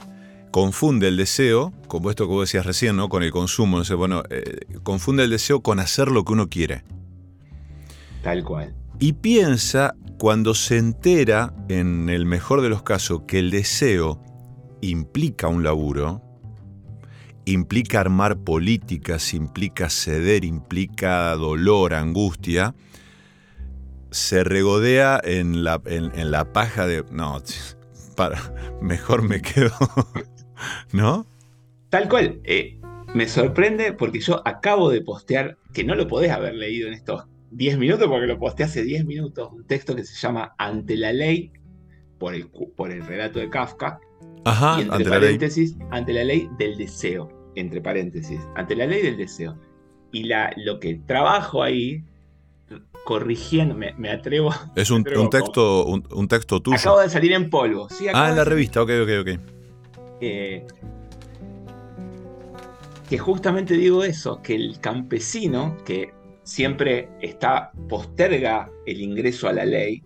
confunde 0.52 1.08
el 1.08 1.18
deseo, 1.18 1.74
como 1.88 2.10
esto 2.10 2.26
que 2.26 2.34
vos 2.34 2.48
decías 2.48 2.66
recién, 2.66 2.96
¿no? 2.96 3.10
Con 3.10 3.24
el 3.24 3.32
consumo. 3.32 3.78
No 3.78 3.84
sé, 3.84 3.94
bueno, 3.94 4.24
eh, 4.30 4.60
confunde 4.84 5.24
el 5.24 5.30
deseo 5.30 5.62
con 5.62 5.80
hacer 5.80 6.10
lo 6.10 6.24
que 6.26 6.34
uno 6.34 6.50
quiere. 6.50 6.84
Tal 8.24 8.44
cual. 8.44 8.74
Y 9.00 9.14
piensa, 9.14 9.96
cuando 10.18 10.54
se 10.54 10.78
entera, 10.78 11.54
en 11.70 12.10
el 12.10 12.26
mejor 12.26 12.62
de 12.62 12.68
los 12.68 12.84
casos, 12.84 13.22
que 13.26 13.40
el 13.40 13.50
deseo 13.50 14.22
implica 14.82 15.48
un 15.48 15.64
laburo, 15.64 16.22
implica 17.46 18.02
armar 18.02 18.40
políticas, 18.40 19.34
implica 19.34 19.90
ceder, 19.90 20.44
implica 20.44 21.34
dolor, 21.36 21.94
angustia, 21.94 22.76
se 24.12 24.44
regodea 24.44 25.22
en 25.24 25.64
la, 25.64 25.80
paja 26.52 26.86
de. 26.86 27.06
No, 27.10 27.42
mejor 28.82 29.22
me 29.22 29.42
quedo. 29.42 29.72
¿No? 30.92 31.26
Tal 31.90 32.10
cual. 32.10 32.42
Eh, 32.44 32.82
me 33.14 33.30
sorprende 33.30 33.94
porque 33.94 34.20
yo 34.20 34.46
acabo 34.46 34.90
de 34.90 35.02
postear, 35.02 35.58
que 35.74 35.86
no 35.86 35.96
lo 35.96 36.08
podés 36.08 36.32
haber 36.32 36.56
leído 36.56 36.90
en 36.90 36.96
estos 36.96 37.24
10 37.52 37.78
minutos, 37.78 38.08
porque 38.08 38.28
lo 38.28 38.38
posteé 38.38 38.66
hace 38.66 38.84
10 38.84 39.06
minutos, 39.06 39.50
un 39.52 39.66
texto 39.66 39.96
que 39.96 40.04
se 40.04 40.16
llama 40.16 40.54
Ante 40.58 40.98
la 40.98 41.14
ley, 41.14 41.52
por 42.18 42.36
el, 42.36 42.50
por 42.50 42.92
el 42.92 43.06
relato 43.06 43.40
de 43.40 43.50
Kafka. 43.50 44.00
Ajá, 44.46 44.78
y 44.78 44.82
entre 44.84 44.96
ante 44.98 45.10
paréntesis, 45.10 45.72
la 45.72 45.78
ley. 45.78 45.88
ante 45.92 46.14
la 46.14 46.24
ley 46.24 46.50
del 46.58 46.78
deseo, 46.78 47.52
entre 47.56 47.82
paréntesis, 47.82 48.40
ante 48.56 48.76
la 48.76 48.86
ley 48.86 49.02
del 49.02 49.18
deseo. 49.18 49.58
Y 50.12 50.24
la, 50.24 50.52
lo 50.58 50.80
que 50.80 50.96
trabajo 51.06 51.62
ahí 51.62 52.04
corrigiendo, 53.04 53.76
me, 53.76 54.12
atrevo. 54.12 54.54
Es 54.76 54.92
un, 54.92 55.04
texto, 55.04 55.86
un, 55.86 56.28
texto 56.28 56.62
tuyo. 56.62 56.78
Acabo 56.78 57.00
de 57.00 57.10
salir 57.10 57.34
en 57.34 57.50
polvo. 57.50 57.88
ah, 58.14 58.30
en 58.30 58.36
la 58.36 58.44
revista, 58.44 58.82
ok, 58.82 58.92
ok, 59.04 59.10
ok. 59.22 59.40
Eh, 60.22 60.68
que 63.10 63.18
justamente 63.18 63.74
digo 63.76 64.04
eso, 64.04 64.42
que 64.42 64.54
el 64.54 64.80
campesino, 64.80 65.78
que 65.84 66.14
siempre 66.50 67.08
está, 67.22 67.72
posterga 67.88 68.72
el 68.88 69.02
ingreso 69.02 69.48
a 69.48 69.54
la 69.54 69.66
ley, 69.66 70.04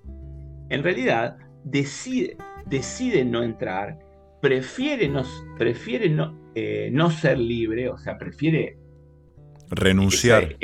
en 0.69 0.83
realidad 0.83 1.37
decide, 1.63 2.35
decide 2.65 3.23
no 3.23 3.43
entrar, 3.43 3.97
prefiere 4.41 5.07
no, 5.07 5.23
prefiere 5.57 6.09
no, 6.09 6.37
eh, 6.53 6.89
no 6.91 7.09
ser 7.11 7.39
libre, 7.39 7.87
o 7.87 7.97
sea, 7.97 8.17
prefiere 8.17 8.77
renunciar 9.69 10.57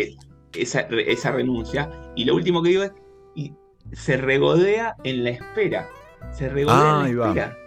esa, 0.53 1.31
renuncia. 1.31 1.89
Y 2.13 2.25
lo 2.25 2.35
último 2.35 2.61
que 2.61 2.69
digo 2.69 2.83
es, 2.83 2.91
y 3.35 3.53
se 3.93 4.17
regodea 4.17 4.95
en 5.05 5.23
la 5.23 5.29
espera. 5.29 5.89
Se 6.33 6.49
regodea 6.49 7.07
en 7.07 7.17
la 7.17 7.27
espera. 7.27 7.57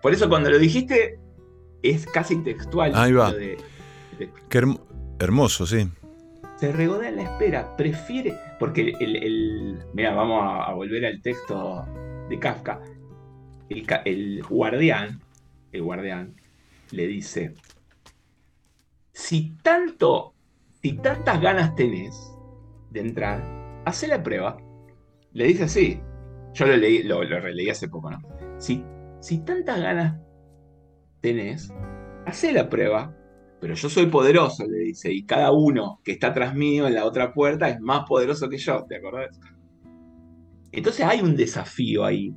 Por 0.00 0.14
eso 0.14 0.30
cuando 0.30 0.48
lo 0.48 0.58
dijiste, 0.58 1.18
es 1.82 2.06
casi 2.06 2.36
textual. 2.38 2.92
Ahí 2.94 3.12
va. 3.12 3.34
Qué 4.48 4.76
hermoso, 5.18 5.66
sí. 5.66 5.90
Se 6.56 6.72
regodea 6.72 7.08
en 7.08 7.16
la 7.16 7.22
espera, 7.22 7.76
prefiere, 7.76 8.38
porque 8.58 8.92
el, 9.00 9.84
mira, 9.92 10.14
vamos 10.14 10.42
a, 10.44 10.72
volver 10.72 11.04
al 11.04 11.20
texto 11.20 11.84
de 12.28 12.38
Kafka. 12.38 12.80
El, 13.68 14.42
guardián, 14.42 15.20
el 15.72 15.82
guardián, 15.82 16.34
le 16.92 17.06
dice, 17.06 17.54
si 19.12 19.56
tanto 19.62 20.34
si 20.84 20.92
tantas 20.92 21.40
ganas 21.40 21.74
tenés 21.76 22.14
de 22.90 23.00
entrar, 23.00 23.42
hace 23.86 24.06
la 24.06 24.22
prueba. 24.22 24.58
Le 25.32 25.46
dice 25.46 25.64
así. 25.64 25.98
Yo 26.52 26.66
lo, 26.66 26.76
leí, 26.76 27.02
lo, 27.02 27.22
releí 27.22 27.70
hace 27.70 27.88
poco, 27.88 28.10
¿no? 28.10 28.20
Si, 28.58 28.84
si 29.18 29.38
tantas 29.38 29.80
ganas 29.80 30.20
tenés, 31.22 31.72
hace 32.26 32.52
la 32.52 32.68
prueba. 32.68 33.16
Pero 33.64 33.76
yo 33.76 33.88
soy 33.88 34.04
poderoso, 34.08 34.66
le 34.66 34.76
dice, 34.80 35.10
y 35.10 35.24
cada 35.24 35.50
uno 35.50 35.98
que 36.04 36.12
está 36.12 36.34
tras 36.34 36.54
mío 36.54 36.86
en 36.86 36.92
la 36.92 37.06
otra 37.06 37.32
puerta 37.32 37.70
es 37.70 37.80
más 37.80 38.04
poderoso 38.06 38.50
que 38.50 38.58
yo, 38.58 38.84
¿te 38.86 38.96
acordás? 38.96 39.40
Entonces 40.70 41.06
hay 41.06 41.22
un 41.22 41.34
desafío 41.34 42.04
ahí. 42.04 42.34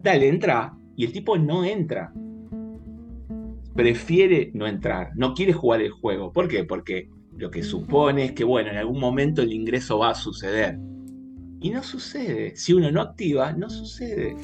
Dale, 0.00 0.26
entra. 0.26 0.72
Y 0.96 1.04
el 1.04 1.12
tipo 1.12 1.36
no 1.36 1.66
entra. 1.66 2.14
Prefiere 3.74 4.52
no 4.54 4.66
entrar, 4.66 5.10
no 5.16 5.34
quiere 5.34 5.52
jugar 5.52 5.82
el 5.82 5.90
juego. 5.90 6.32
¿Por 6.32 6.48
qué? 6.48 6.64
Porque 6.64 7.10
lo 7.36 7.50
que 7.50 7.62
supone 7.62 8.24
es 8.24 8.32
que, 8.32 8.44
bueno, 8.44 8.70
en 8.70 8.78
algún 8.78 8.98
momento 8.98 9.42
el 9.42 9.52
ingreso 9.52 9.98
va 9.98 10.12
a 10.12 10.14
suceder. 10.14 10.78
Y 11.60 11.68
no 11.68 11.82
sucede. 11.82 12.56
Si 12.56 12.72
uno 12.72 12.90
no 12.90 13.02
activa, 13.02 13.52
no 13.52 13.68
sucede. 13.68 14.34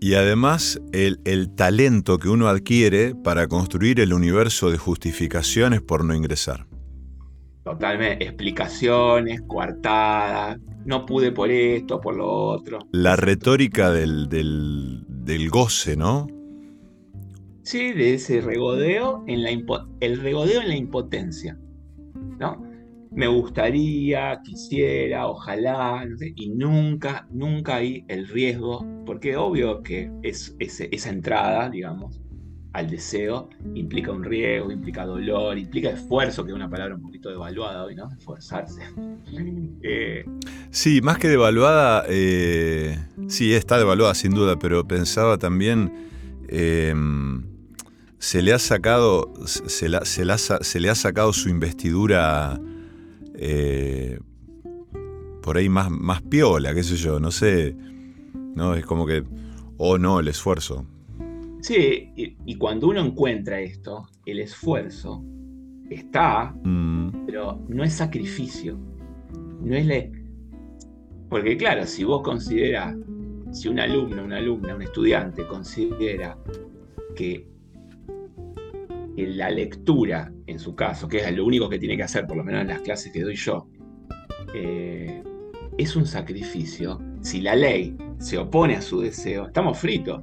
Y 0.00 0.14
además 0.14 0.80
el, 0.92 1.54
talento 1.54 2.18
que 2.18 2.28
uno 2.28 2.48
adquiere 2.48 3.14
para 3.14 3.48
construir 3.48 4.00
el 4.00 4.12
universo 4.12 4.70
de 4.70 4.78
justificaciones 4.78 5.80
por 5.80 6.04
no 6.04 6.14
ingresar. 6.14 6.66
Totalmente, 7.64 8.24
explicaciones, 8.24 9.40
coartadas, 9.46 10.58
no 10.84 11.04
pude 11.06 11.32
por 11.32 11.50
esto, 11.50 12.00
por 12.00 12.16
lo 12.16 12.30
otro. 12.30 12.78
La 12.92 13.16
retórica 13.16 13.90
del, 13.90 14.28
del, 14.28 15.50
goce, 15.50 15.96
¿no? 15.96 16.28
Sí, 17.62 17.92
de 17.92 18.14
ese 18.14 18.40
regodeo, 18.40 19.24
en 19.26 19.42
la 19.42 19.50
el 20.00 20.20
regodeo 20.20 20.60
en 20.60 20.68
la 20.68 20.76
impotencia. 20.76 21.58
Me 23.16 23.26
gustaría, 23.28 24.38
quisiera, 24.44 25.26
ojalá, 25.26 26.06
y 26.20 26.50
nunca, 26.50 27.26
nunca 27.30 27.76
hay 27.76 28.04
el 28.08 28.28
riesgo, 28.28 28.86
porque 29.06 29.38
obvio 29.38 29.82
que 29.82 30.10
es, 30.22 30.54
esa 30.60 31.08
entrada, 31.08 31.70
digamos, 31.70 32.20
al 32.74 32.90
deseo 32.90 33.48
implica 33.74 34.12
un 34.12 34.22
riesgo, 34.22 34.70
implica 34.70 35.06
dolor, 35.06 35.56
implica 35.56 35.88
esfuerzo, 35.88 36.44
que 36.44 36.50
es 36.50 36.54
una 36.54 36.68
palabra 36.68 36.94
un 36.94 37.00
poquito 37.00 37.30
devaluada 37.30 37.84
hoy, 37.84 37.94
¿no? 37.94 38.08
Esforzarse. 38.10 38.82
Eh, 39.88 40.24
sí, 40.70 41.00
más 41.00 41.18
que 41.18 41.28
devaluada, 41.28 42.04
eh, 42.08 42.98
sí, 43.28 43.54
está 43.54 43.78
devaluada 43.78 44.14
sin 44.14 44.32
duda, 44.32 44.58
pero 44.58 44.86
pensaba 44.86 45.38
también, 45.38 45.92
em, 46.48 47.44
se 48.18 48.42
le 48.42 48.52
ha 48.52 48.58
sacado, 48.58 49.32
se, 49.46 49.68
se, 49.68 50.80
le 50.80 50.90
ha 50.90 50.94
sacado 50.94 51.32
su 51.32 51.48
investidura 51.48 52.58
eh, 53.38 54.18
por 55.42 55.56
ahí 55.56 55.68
más, 55.68 55.90
más 55.90 56.22
piola, 56.22 56.74
qué 56.74 56.82
sé 56.82 56.96
yo, 56.96 57.20
no 57.20 57.30
sé, 57.30 57.76
¿no? 58.54 58.74
Es 58.74 58.84
como 58.84 59.06
que, 59.06 59.22
oh 59.78 59.98
no, 59.98 60.20
el 60.20 60.28
esfuerzo. 60.28 60.84
Sí, 61.60 62.12
y, 62.14 62.54
cuando 62.56 62.88
uno 62.88 63.04
encuentra 63.04 63.60
esto, 63.60 64.08
el 64.24 64.38
esfuerzo 64.38 65.24
está, 65.90 66.54
mm. 66.62 67.26
pero 67.26 67.60
no 67.68 67.82
es 67.82 67.92
sacrificio. 67.92 68.78
No 69.62 69.74
es 69.74 69.86
le... 69.86 70.12
Porque 71.28 71.56
claro, 71.56 71.86
si 71.86 72.04
vos 72.04 72.22
consideras, 72.22 72.96
si 73.50 73.68
un 73.68 73.80
alumno, 73.80 74.22
una 74.22 74.36
alumna, 74.36 74.76
un 74.76 74.82
estudiante 74.82 75.44
considera 75.48 76.38
que 77.16 77.48
la 79.16 79.50
lectura, 79.50 80.32
en 80.46 80.58
su 80.58 80.74
caso, 80.74 81.08
que 81.08 81.18
es 81.18 81.34
lo 81.34 81.44
único 81.44 81.68
que 81.68 81.78
tiene 81.78 81.96
que 81.96 82.02
hacer, 82.02 82.26
por 82.26 82.36
lo 82.36 82.44
menos 82.44 82.62
en 82.62 82.68
las 82.68 82.80
clases 82.80 83.12
que 83.12 83.22
doy 83.22 83.36
yo, 83.36 83.68
eh, 84.54 85.22
es 85.78 85.96
un 85.96 86.06
sacrificio, 86.06 87.00
si 87.20 87.40
la 87.40 87.54
ley 87.54 87.96
se 88.18 88.38
opone 88.38 88.76
a 88.76 88.82
su 88.82 89.00
deseo, 89.00 89.46
estamos 89.46 89.78
fritos. 89.78 90.22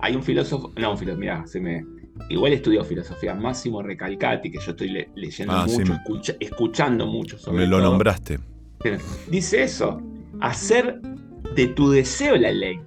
Hay 0.00 0.14
un 0.14 0.22
filósofo, 0.22 0.72
no, 0.76 0.92
un 0.92 0.98
filósofo, 0.98 1.20
mira, 1.20 1.46
se 1.46 1.60
me, 1.60 1.84
igual 2.28 2.52
estudió 2.52 2.84
filosofía, 2.84 3.34
Máximo 3.34 3.82
Recalcati, 3.82 4.50
que 4.50 4.58
yo 4.58 4.70
estoy 4.70 5.06
leyendo 5.14 5.54
ah, 5.54 5.66
mucho, 5.66 6.34
escuchando 6.40 7.06
mucho 7.06 7.38
sobre 7.38 7.58
Me 7.58 7.66
lo 7.66 7.80
nombraste. 7.80 8.38
Dice 9.28 9.62
eso, 9.62 10.00
hacer 10.40 11.00
de 11.54 11.66
tu 11.68 11.90
deseo 11.90 12.36
la 12.36 12.52
ley. 12.52 12.78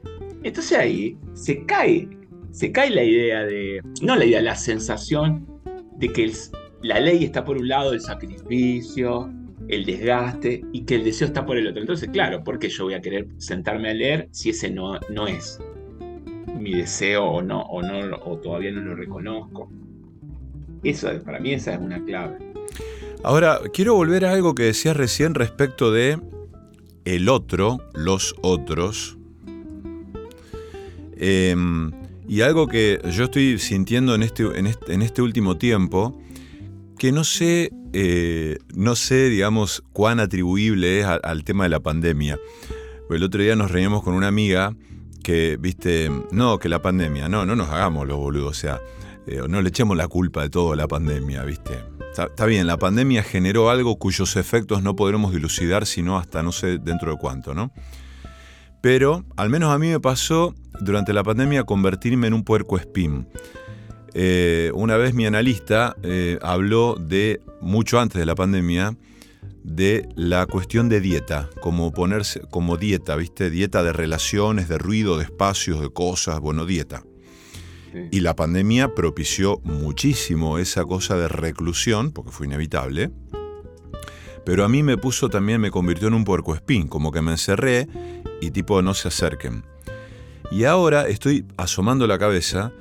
Entonces 0.43 0.77
ahí 0.77 1.17
se 1.33 1.65
cae, 1.65 2.07
se 2.51 2.71
cae 2.71 2.89
la 2.89 3.03
idea 3.03 3.43
de, 3.43 3.81
no 4.01 4.15
la 4.15 4.25
idea, 4.25 4.41
la 4.41 4.55
sensación 4.55 5.47
de 5.97 6.09
que 6.09 6.31
la 6.81 6.99
ley 6.99 7.23
está 7.23 7.43
por 7.45 7.57
un 7.57 7.67
lado, 7.67 7.93
el 7.93 8.01
sacrificio, 8.01 9.31
el 9.67 9.85
desgaste 9.85 10.63
y 10.71 10.83
que 10.83 10.95
el 10.95 11.03
deseo 11.03 11.27
está 11.27 11.45
por 11.45 11.57
el 11.57 11.67
otro. 11.67 11.81
Entonces, 11.81 12.09
claro, 12.09 12.43
¿por 12.43 12.59
qué 12.59 12.69
yo 12.69 12.85
voy 12.85 12.93
a 12.93 13.01
querer 13.01 13.27
sentarme 13.37 13.89
a 13.89 13.93
leer 13.93 14.27
si 14.31 14.49
ese 14.49 14.69
no, 14.69 14.99
no 15.09 15.27
es? 15.27 15.59
mi 16.61 16.73
deseo 16.73 17.25
o 17.25 17.41
no, 17.41 17.61
o 17.61 17.81
no, 17.81 18.15
o 18.23 18.37
todavía 18.37 18.71
no 18.71 18.81
lo 18.81 18.95
reconozco. 18.95 19.69
Eso 20.83 21.09
para 21.25 21.39
mí 21.39 21.53
esa 21.53 21.73
es 21.73 21.79
una 21.79 22.03
clave. 22.03 22.37
Ahora, 23.23 23.59
quiero 23.73 23.95
volver 23.95 24.25
a 24.25 24.31
algo 24.31 24.55
que 24.55 24.63
decías 24.63 24.95
recién 24.95 25.35
respecto 25.35 25.91
de 25.91 26.19
el 27.05 27.29
otro, 27.29 27.79
los 27.93 28.35
otros. 28.41 29.17
Em, 31.17 31.91
y 32.31 32.43
algo 32.43 32.67
que 32.67 33.01
yo 33.11 33.25
estoy 33.25 33.59
sintiendo 33.59 34.15
en 34.15 34.23
este, 34.23 34.45
en 34.57 35.01
este, 35.01 35.21
último 35.21 35.57
tiempo, 35.57 36.17
que 36.97 37.11
no 37.11 37.25
sé, 37.25 37.73
eh, 37.91 38.57
no 38.73 38.95
sé, 38.95 39.27
digamos, 39.27 39.83
cuán 39.91 40.21
atribuible 40.21 41.01
es 41.01 41.05
al 41.05 41.43
tema 41.43 41.65
de 41.65 41.71
la 41.71 41.81
pandemia. 41.81 42.39
El 43.09 43.23
otro 43.23 43.43
día 43.43 43.57
nos 43.57 43.69
reíamos 43.69 44.01
con 44.01 44.13
una 44.13 44.29
amiga 44.29 44.73
que, 45.25 45.57
viste, 45.59 46.09
no, 46.31 46.57
que 46.57 46.69
la 46.69 46.81
pandemia, 46.81 47.27
no, 47.27 47.45
no 47.45 47.57
nos 47.57 47.67
hagamos 47.67 48.07
los 48.07 48.17
boludos, 48.17 48.51
o 48.51 48.53
sea, 48.53 48.79
eh, 49.27 49.41
no 49.49 49.61
le 49.61 49.67
echemos 49.67 49.97
la 49.97 50.07
culpa 50.07 50.43
de 50.43 50.49
todo 50.49 50.71
a 50.71 50.77
la 50.77 50.87
pandemia, 50.87 51.43
viste. 51.43 51.83
Está, 52.17 52.45
bien, 52.45 52.65
la 52.65 52.77
pandemia 52.77 53.23
generó 53.23 53.69
algo 53.69 53.97
cuyos 53.97 54.37
efectos 54.37 54.83
no 54.83 54.95
podremos 54.95 55.33
dilucidar 55.33 55.85
sino 55.85 56.17
hasta 56.17 56.43
no 56.43 56.53
sé 56.53 56.77
dentro 56.77 57.11
de 57.11 57.17
cuánto, 57.17 57.53
¿no? 57.53 57.73
Pero 58.79 59.25
al 59.35 59.49
menos 59.49 59.73
a 59.73 59.77
mí 59.77 59.89
me 59.89 59.99
pasó 59.99 60.55
durante 60.81 61.13
la 61.13 61.23
pandemia 61.23 61.63
convertirme 61.63 62.27
en 62.27 62.33
un 62.33 62.43
puerco 62.43 62.77
espín. 62.77 63.27
Eh, 64.13 64.71
una 64.73 64.97
vez 64.97 65.13
mi 65.13 65.25
analista 65.25 65.95
eh, 66.03 66.37
habló 66.41 66.95
de, 66.95 67.39
mucho 67.61 67.99
antes 67.99 68.19
de 68.19 68.25
la 68.25 68.35
pandemia, 68.35 68.97
de 69.63 70.09
la 70.15 70.47
cuestión 70.47 70.89
de 70.89 70.99
dieta, 70.99 71.49
como 71.61 71.93
ponerse 71.93 72.41
como 72.49 72.77
dieta, 72.77 73.15
¿viste? 73.15 73.49
Dieta 73.49 73.83
de 73.83 73.93
relaciones, 73.93 74.67
de 74.67 74.77
ruido, 74.77 75.17
de 75.17 75.23
espacios, 75.23 75.79
de 75.79 75.89
cosas, 75.91 76.39
bueno, 76.39 76.65
dieta. 76.65 77.03
Y 78.09 78.21
la 78.21 78.35
pandemia 78.35 78.95
propició 78.95 79.59
muchísimo 79.63 80.57
esa 80.57 80.85
cosa 80.85 81.17
de 81.17 81.27
reclusión, 81.27 82.11
porque 82.11 82.31
fue 82.31 82.47
inevitable. 82.47 83.11
Pero 84.45 84.63
a 84.63 84.69
mí 84.69 84.81
me 84.81 84.97
puso 84.97 85.29
también, 85.29 85.61
me 85.61 85.71
convirtió 85.71 86.07
en 86.07 86.13
un 86.15 86.23
puerco 86.23 86.55
espín, 86.55 86.87
como 86.87 87.11
que 87.11 87.21
me 87.21 87.31
encerré 87.31 87.87
y 88.39 88.51
tipo 88.51 88.81
no 88.81 88.93
se 88.93 89.09
acerquen. 89.09 89.70
Y 90.51 90.65
ahora 90.65 91.07
estoy 91.07 91.45
asomando 91.57 92.05
la 92.07 92.19
cabeza 92.19 92.73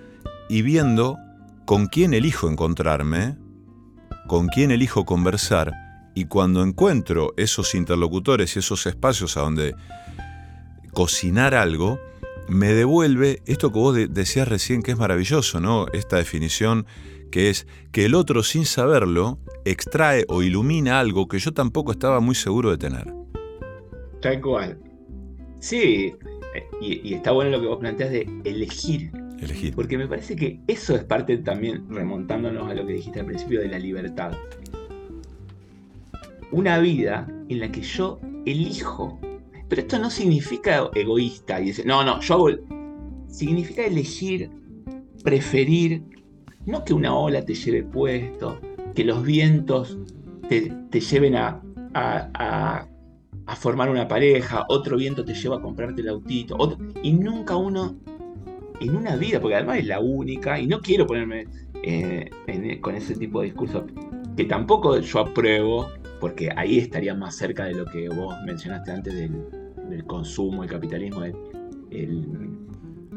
y 0.48 0.62
viendo 0.62 1.16
con 1.64 1.86
quién 1.86 2.14
elijo 2.14 2.50
encontrarme, 2.50 3.36
con 4.26 4.48
quién 4.48 4.72
elijo 4.72 5.04
conversar 5.04 5.72
y 6.14 6.24
cuando 6.24 6.64
encuentro 6.64 7.32
esos 7.36 7.76
interlocutores 7.76 8.56
y 8.56 8.58
esos 8.58 8.86
espacios 8.86 9.36
a 9.36 9.42
donde 9.42 9.76
cocinar 10.92 11.54
algo, 11.54 12.00
me 12.48 12.74
devuelve 12.74 13.40
esto 13.46 13.72
que 13.72 13.78
vos 13.78 13.96
decías 14.10 14.48
recién 14.48 14.82
que 14.82 14.90
es 14.90 14.98
maravilloso, 14.98 15.60
¿no? 15.60 15.86
Esta 15.92 16.16
definición 16.16 16.86
que 17.30 17.50
es 17.50 17.68
que 17.92 18.04
el 18.06 18.16
otro 18.16 18.42
sin 18.42 18.66
saberlo 18.66 19.38
extrae 19.64 20.24
o 20.28 20.42
ilumina 20.42 20.98
algo 20.98 21.28
que 21.28 21.38
yo 21.38 21.52
tampoco 21.52 21.92
estaba 21.92 22.18
muy 22.18 22.34
seguro 22.34 22.72
de 22.72 22.78
tener. 22.78 23.14
Tal 24.20 24.40
cual. 24.40 24.80
Sí, 25.60 26.12
y, 26.80 27.08
y 27.08 27.14
está 27.14 27.32
bueno 27.32 27.50
lo 27.50 27.60
que 27.60 27.66
vos 27.66 27.78
planteas 27.78 28.10
de 28.10 28.28
elegir. 28.44 29.10
Elegir. 29.40 29.74
Porque 29.74 29.96
me 29.96 30.06
parece 30.06 30.36
que 30.36 30.60
eso 30.66 30.94
es 30.94 31.04
parte 31.04 31.38
también, 31.38 31.88
remontándonos 31.88 32.70
a 32.70 32.74
lo 32.74 32.86
que 32.86 32.94
dijiste 32.94 33.20
al 33.20 33.26
principio, 33.26 33.60
de 33.60 33.68
la 33.68 33.78
libertad 33.78 34.32
una 36.52 36.78
vida 36.78 37.28
en 37.48 37.60
la 37.60 37.70
que 37.70 37.82
yo 37.82 38.20
elijo. 38.46 39.18
Pero 39.68 39.82
esto 39.82 39.98
no 39.98 40.10
significa 40.10 40.90
egoísta 40.94 41.60
y 41.60 41.66
decir, 41.66 41.86
no, 41.86 42.04
no, 42.04 42.20
yo 42.20 42.34
hago. 42.34 42.48
Significa 43.28 43.84
elegir, 43.84 44.50
preferir, 45.22 46.02
no 46.66 46.84
que 46.84 46.92
una 46.92 47.14
ola 47.14 47.44
te 47.44 47.54
lleve 47.54 47.84
puesto, 47.84 48.60
que 48.94 49.04
los 49.04 49.22
vientos 49.22 49.96
te, 50.48 51.00
lleven 51.00 51.36
a, 51.36 51.62
a, 51.94 52.88
formar 53.56 53.90
una 53.90 54.06
pareja, 54.06 54.64
otro 54.68 54.96
viento 54.96 55.24
te 55.24 55.34
lleva 55.34 55.56
a 55.56 55.60
comprarte 55.60 56.02
el 56.02 56.08
autito, 56.08 56.78
y 57.02 57.12
nunca 57.12 57.56
uno 57.56 57.96
en 58.80 58.96
una 58.96 59.16
vida, 59.16 59.40
porque 59.40 59.56
además 59.56 59.78
es 59.78 59.86
la 59.86 60.00
única, 60.00 60.58
y 60.58 60.66
no 60.66 60.80
quiero 60.80 61.06
ponerme 61.06 61.46
eh, 61.82 62.30
con 62.80 62.94
ese 62.94 63.14
tipo 63.16 63.40
de 63.40 63.46
discurso, 63.46 63.86
que 64.36 64.44
tampoco 64.44 64.98
yo 64.98 65.20
apruebo, 65.20 65.90
porque 66.20 66.50
ahí 66.54 66.78
estaría 66.78 67.14
más 67.14 67.36
cerca 67.36 67.64
de 67.64 67.74
lo 67.74 67.84
que 67.86 68.08
vos 68.08 68.34
mencionaste 68.44 68.90
antes 68.90 69.14
del, 69.14 70.04
consumo, 70.06 70.62
el 70.62 70.70
capitalismo, 70.70 71.24
el, 71.24 71.36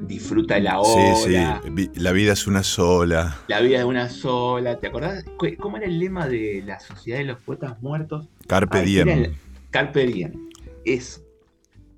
disfruta 0.08 0.56
de 0.56 0.62
la 0.62 0.80
hora. 0.80 1.16
Sí, 1.16 1.32
sí, 1.32 1.90
la 1.96 2.12
vida 2.12 2.34
es 2.34 2.48
una 2.48 2.64
sola. 2.64 3.38
La 3.48 3.62
vida 3.62 3.80
es 3.80 3.86
una 3.86 4.10
sola. 4.10 4.80
¿Te 4.80 4.88
acordás? 4.88 5.24
¿Cómo 5.60 5.78
era 5.78 5.86
el 5.86 6.00
lema 6.00 6.28
de 6.28 6.64
la 6.66 6.80
Sociedad 6.80 7.20
de 7.20 7.26
los 7.26 7.40
Poetas 7.40 7.82
Muertos? 7.82 8.28
Carpe 8.48 8.82
diem. 8.82 9.34
Carpe 9.74 10.06
diem. 10.06 10.32
Eso. 10.86 11.20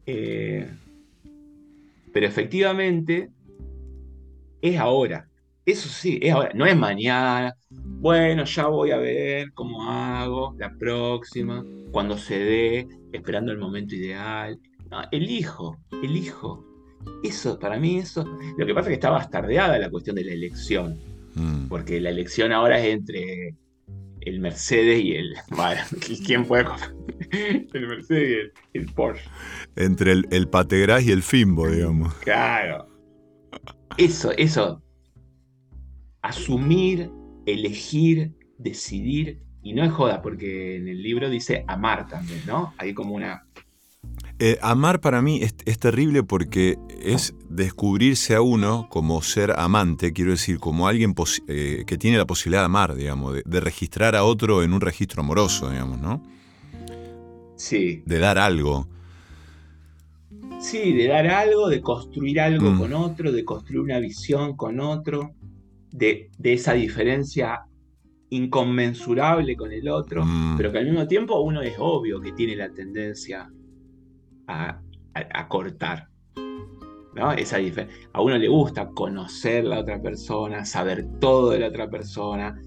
Eh, 0.05 0.65
pero 2.13 2.25
efectivamente 2.25 3.29
es 4.61 4.77
ahora. 4.79 5.27
Eso 5.65 5.89
sí, 5.89 6.17
es 6.21 6.31
ahora. 6.31 6.51
No 6.53 6.65
es 6.65 6.77
mañana, 6.77 7.53
bueno, 7.69 8.45
ya 8.45 8.67
voy 8.67 8.91
a 8.91 8.97
ver 8.97 9.51
cómo 9.53 9.83
hago 9.91 10.55
la 10.57 10.71
próxima, 10.73 11.65
cuando 11.91 12.17
se 12.17 12.39
dé, 12.39 12.87
esperando 13.11 13.51
el 13.51 13.57
momento 13.57 13.93
ideal. 13.93 14.57
No, 14.89 15.01
elijo, 15.11 15.77
elijo. 16.01 16.63
Eso, 17.23 17.59
para 17.59 17.77
mí, 17.77 17.97
eso. 17.97 18.25
Lo 18.57 18.65
que 18.65 18.73
pasa 18.73 18.87
es 18.87 18.91
que 18.91 18.93
está 18.93 19.09
bastardeada 19.09 19.77
la 19.77 19.89
cuestión 19.89 20.15
de 20.15 20.23
la 20.23 20.31
elección. 20.31 20.97
Mm. 21.33 21.67
Porque 21.67 21.99
la 21.99 22.11
elección 22.11 22.53
ahora 22.53 22.79
es 22.79 22.93
entre 22.93 23.53
el 24.25 24.39
Mercedes 24.39 25.03
y 25.03 25.13
el. 25.13 25.35
Bueno, 25.55 25.81
¿quién 26.25 26.45
puede 26.45 26.65
El 27.73 27.87
Mercedes 27.87 28.51
y 28.73 28.77
el, 28.79 28.85
Porsche. 28.93 29.23
Entre 29.75 30.11
el, 30.11 30.27
el 30.31 30.47
Pategras 30.49 31.03
y 31.03 31.11
el 31.11 31.23
Fimbo, 31.23 31.69
digamos. 31.69 32.13
Claro. 32.15 32.87
Eso, 33.97 34.31
eso. 34.37 34.81
Asumir 36.21 37.09
elegir, 37.45 38.33
decidir, 38.57 39.41
y 39.61 39.73
no 39.73 39.83
es 39.83 39.91
joda, 39.91 40.21
porque 40.21 40.77
en 40.77 40.87
el 40.87 41.01
libro 41.01 41.29
dice 41.29 41.63
amar 41.67 42.07
también, 42.07 42.41
¿no? 42.45 42.73
Hay 42.77 42.93
como 42.93 43.15
una... 43.15 43.47
Eh, 44.37 44.57
amar 44.61 44.99
para 44.99 45.21
mí 45.21 45.39
es, 45.41 45.79
terrible 45.79 46.21
porque 46.23 46.77
es 47.01 47.33
descubrirse 47.49 48.35
a 48.35 48.41
uno 48.41 48.87
como 48.89 49.21
ser 49.21 49.53
amante, 49.57 50.11
quiero 50.11 50.31
decir, 50.31 50.59
como 50.59 50.89
alguien 50.89 51.15
eh, 51.47 51.83
que 51.87 51.97
tiene 51.97 52.17
la 52.17 52.25
posibilidad 52.25 52.61
de 52.61 52.65
amar, 52.65 52.95
digamos, 52.95 53.35
de, 53.45 53.59
registrar 53.61 54.13
a 54.13 54.25
otro 54.25 54.61
en 54.61 54.73
un 54.73 54.81
registro 54.81 55.21
amoroso, 55.21 55.69
digamos, 55.69 55.99
¿no? 56.01 56.21
Sí. 57.55 58.03
De 58.05 58.19
dar 58.19 58.37
algo. 58.37 58.89
Sí, 60.59 60.91
de 60.91 61.07
dar 61.07 61.27
algo, 61.27 61.69
de 61.69 61.79
construir 61.79 62.41
algo 62.41 62.71
mm. 62.71 62.77
con 62.77 62.93
otro, 62.93 63.31
de 63.31 63.45
construir 63.45 63.79
una 63.79 63.99
visión 63.99 64.57
con 64.57 64.81
otro, 64.81 65.31
de, 65.91 66.29
de 66.37 66.53
esa 66.53 66.73
diferencia 66.73 67.61
inconmensurable 68.31 69.55
con 69.55 69.71
el 69.71 69.87
otro, 69.87 70.25
mm. 70.25 70.57
pero 70.57 70.73
que 70.73 70.79
al 70.79 70.85
mismo 70.85 71.07
tiempo 71.07 71.39
uno 71.39 71.61
es 71.61 71.75
obvio 71.77 72.19
que 72.19 72.33
tiene 72.33 72.57
la 72.57 72.69
tendencia 72.69 73.49
a, 74.47 74.81
cortar. 75.47 76.09
¿no? 77.15 77.31
Esa 77.31 77.57
a 78.13 78.21
uno 78.21 78.37
le 78.37 78.47
gusta 78.47 78.89
conocer 78.89 79.63
la 79.63 79.79
otra 79.79 80.01
persona, 80.01 80.65
saber 80.65 81.05
todo 81.19 81.51
de 81.51 81.59
la 81.59 81.67
otra 81.67 81.89
persona, 81.89 82.59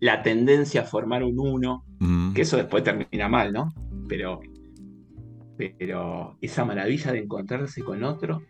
la 0.00 0.22
tendencia 0.22 0.82
a 0.82 0.84
formar 0.84 1.24
un 1.24 1.38
uno, 1.38 1.84
mm. 1.98 2.34
que 2.34 2.42
eso 2.42 2.56
después 2.56 2.84
termina 2.84 3.28
mal, 3.28 3.52
¿no? 3.52 3.72
Pero, 4.08 4.40
pero 5.56 6.36
esa 6.40 6.64
maravilla 6.64 7.12
de 7.12 7.20
encontrarse 7.20 7.82
con 7.82 8.04
otro 8.04 8.42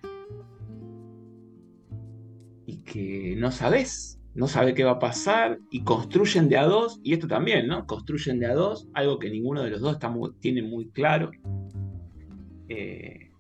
y 2.67 2.83
que 2.83 3.35
no 3.39 3.51
sabes 3.51 4.19
no 4.39 4.47
sabe 4.47 4.73
qué 4.73 4.85
va 4.85 4.93
a 4.93 4.99
pasar 5.01 5.59
y 5.69 5.83
construyen 5.83 6.49
de 6.49 6.59
a 6.59 6.65
dos, 6.65 7.01
y 7.03 7.13
esto 7.13 7.27
también, 7.27 7.67
¿no? 7.67 7.87
Construyen 7.87 8.39
de 8.39 8.47
a 8.47 8.55
dos, 8.55 8.89
algo 8.95 9.19
que 9.19 9.31
ninguno 9.31 9.65
de 9.65 9.71
los 9.71 9.81
dos 9.81 9.99
tiene 10.39 10.63
muy 10.63 10.91
claro. 10.91 11.33
Eh, 12.69 13.31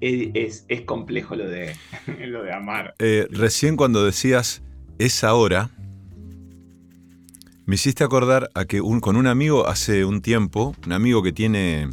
es, 0.00 0.64
complejo 0.84 1.36
lo 1.36 1.48
de, 1.48 1.74
lo 2.26 2.42
de 2.42 2.52
amar. 2.52 2.94
Eh, 2.98 3.26
recién 3.30 3.76
cuando 3.76 4.04
decías 4.04 4.62
esa 4.98 5.34
hora, 5.34 5.70
me 7.64 7.76
hiciste 7.76 8.04
acordar 8.04 8.50
a 8.54 8.64
que 8.64 8.80
con 9.00 9.16
un 9.16 9.26
amigo 9.26 9.68
hace 9.68 10.04
un 10.04 10.20
tiempo, 10.20 10.74
un 10.84 10.92
amigo 10.92 11.22
que 11.22 11.32
tiene 11.32 11.90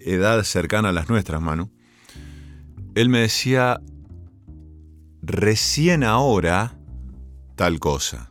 edad 0.00 0.42
cercana 0.42 0.88
a 0.88 0.92
las 0.92 1.08
nuestras, 1.08 1.40
Manu, 1.40 1.70
él 2.94 3.08
me 3.08 3.20
decía, 3.20 3.80
recién 5.22 6.02
ahora 6.02 6.76
tal 7.54 7.78
cosa. 7.78 8.29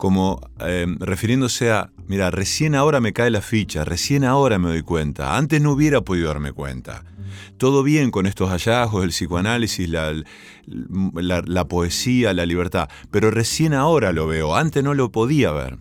Como 0.00 0.40
em, 0.60 0.96
refiriéndose 0.98 1.70
a, 1.70 1.92
mira, 2.06 2.30
recién 2.30 2.74
ahora 2.74 3.00
me 3.00 3.12
cae 3.12 3.30
la 3.30 3.42
ficha, 3.42 3.84
recién 3.84 4.24
ahora 4.24 4.58
me 4.58 4.70
doy 4.70 4.80
cuenta, 4.80 5.36
antes 5.36 5.60
no 5.60 5.72
hubiera 5.72 6.00
podido 6.00 6.28
darme 6.28 6.52
cuenta. 6.52 7.04
Todo 7.58 7.82
bien 7.82 8.10
con 8.10 8.24
estos 8.24 8.48
hallazgos, 8.48 9.04
el 9.04 9.10
psicoanálisis, 9.10 9.90
la, 9.90 10.14
la 10.64 11.68
poesía, 11.68 12.32
la 12.32 12.46
libertad, 12.46 12.88
pero 13.10 13.30
recién 13.30 13.74
ahora 13.74 14.12
lo 14.12 14.26
veo, 14.26 14.56
antes 14.56 14.82
no 14.82 14.94
lo 14.94 15.12
podía 15.12 15.52
ver. 15.52 15.76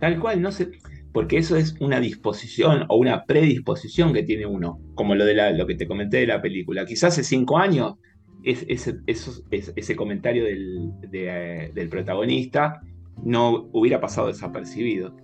Tal 0.00 0.18
cual, 0.18 0.42
no 0.42 0.50
sé, 0.50 0.72
porque 1.12 1.38
eso 1.38 1.54
es 1.54 1.76
una 1.78 2.00
disposición 2.00 2.86
o 2.88 2.96
una 2.96 3.24
predisposición 3.24 4.12
que 4.12 4.24
tiene 4.24 4.46
uno, 4.46 4.80
como 4.96 5.14
lo 5.14 5.24
de 5.24 5.52
lo 5.56 5.64
que 5.64 5.76
te 5.76 5.86
comenté 5.86 6.16
de 6.16 6.26
la 6.26 6.42
película. 6.42 6.84
Quizás 6.84 7.12
hace 7.12 7.22
cinco 7.22 7.56
años 7.56 7.94
ese, 8.42 9.96
comentario 9.96 10.44
eh, 10.44 11.70
del, 11.72 11.88
protagonista 11.88 12.80
no 13.24 13.68
hubiera 13.72 14.00
pasado 14.00 14.28
desapercibido. 14.28 15.16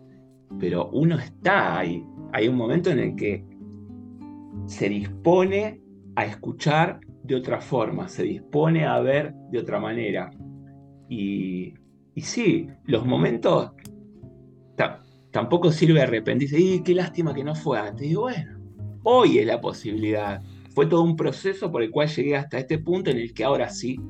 Pero 0.58 0.90
uno 0.90 1.18
está 1.18 1.78
ahí. 1.78 2.04
Hay 2.32 2.48
un 2.48 2.56
momento 2.56 2.90
en 2.90 2.98
el 2.98 3.16
que 3.16 3.44
se 4.66 4.88
dispone 4.88 5.80
a 6.16 6.26
escuchar 6.26 7.00
de 7.22 7.34
otra 7.34 7.60
forma, 7.60 8.08
se 8.08 8.22
dispone 8.22 8.84
a 8.84 9.00
ver 9.00 9.34
de 9.50 9.58
otra 9.58 9.80
manera. 9.80 10.30
Y, 11.08 11.74
sí, 12.16 12.68
los 12.84 13.04
momentos 13.06 13.72
tampoco 15.30 15.72
sirve 15.72 16.02
arrepentirse. 16.02 16.58
Y 16.60 16.82
qué 16.82 16.94
lástima 16.94 17.34
que 17.34 17.42
no 17.42 17.54
fue 17.54 17.78
antes. 17.78 18.06
Y 18.06 18.14
bueno, 18.14 18.60
hoy 19.02 19.38
es 19.38 19.46
la 19.46 19.60
posibilidad 19.60 20.40
fue 20.74 20.86
todo 20.86 21.02
un 21.02 21.16
proceso 21.16 21.70
por 21.70 21.82
el 21.82 21.90
cual 21.90 22.08
llegué 22.08 22.36
hasta 22.36 22.58
este 22.58 22.78
punto 22.78 23.10
en 23.10 23.18
el 23.18 23.32
que 23.32 23.44
ahora 23.44 23.70
sí 23.70 24.00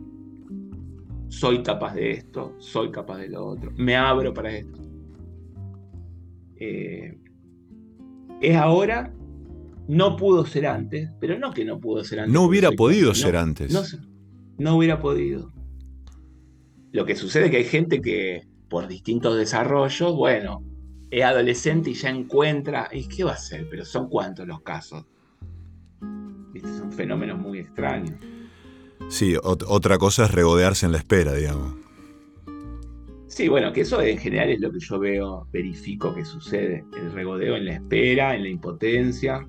soy 1.28 1.62
capaz 1.62 1.94
de 1.94 2.12
esto, 2.12 2.54
soy 2.58 2.90
capaz 2.90 3.18
de 3.18 3.28
lo 3.28 3.46
otro, 3.46 3.72
me 3.76 3.96
abro 3.96 4.32
para 4.32 4.56
esto. 4.56 4.80
Eh, 6.56 7.18
es 8.40 8.56
ahora, 8.56 9.12
no 9.88 10.16
pudo 10.16 10.46
ser 10.46 10.66
antes, 10.66 11.10
pero 11.20 11.38
no 11.38 11.52
que 11.52 11.64
no 11.64 11.80
pudo 11.80 12.04
ser 12.04 12.20
antes. 12.20 12.32
No 12.32 12.42
hubiera 12.42 12.70
podido 12.72 13.14
ser 13.14 13.36
antes. 13.36 13.72
No, 13.72 13.82
no 14.58 14.76
hubiera 14.76 15.00
podido. 15.00 15.52
Lo 16.92 17.04
que 17.04 17.16
sucede 17.16 17.46
es 17.46 17.50
que 17.50 17.56
hay 17.58 17.64
gente 17.64 18.00
que 18.00 18.46
por 18.68 18.88
distintos 18.88 19.36
desarrollos, 19.36 20.14
bueno, 20.14 20.62
es 21.10 21.22
adolescente 21.22 21.90
y 21.90 21.94
ya 21.94 22.10
encuentra, 22.10 22.88
¿y 22.92 23.08
qué 23.08 23.24
va 23.24 23.32
a 23.32 23.34
hacer? 23.34 23.66
Pero 23.70 23.84
son 23.84 24.08
cuántos 24.08 24.46
los 24.46 24.62
casos 24.62 25.04
son 26.62 26.92
fenómenos 26.92 27.38
muy 27.38 27.58
extraños. 27.58 28.14
Sí, 29.08 29.36
otra 29.42 29.98
cosa 29.98 30.24
es 30.24 30.32
regodearse 30.32 30.86
en 30.86 30.92
la 30.92 30.98
espera, 30.98 31.32
digamos. 31.32 31.74
Sí, 33.34 33.48
bueno, 33.48 33.72
que 33.72 33.80
eso 33.80 34.00
en 34.00 34.18
general 34.18 34.50
es 34.50 34.60
lo 34.60 34.70
que 34.70 34.78
yo 34.78 34.98
veo, 34.98 35.48
verifico 35.52 36.14
que 36.14 36.24
sucede. 36.24 36.84
El 36.96 37.10
regodeo 37.12 37.56
en 37.56 37.64
la 37.64 37.74
espera, 37.74 38.36
en 38.36 38.44
la 38.44 38.48
impotencia, 38.48 39.44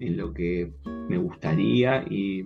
en 0.00 0.16
lo 0.16 0.32
que 0.32 0.72
me 1.08 1.18
gustaría 1.18 2.04
y, 2.10 2.44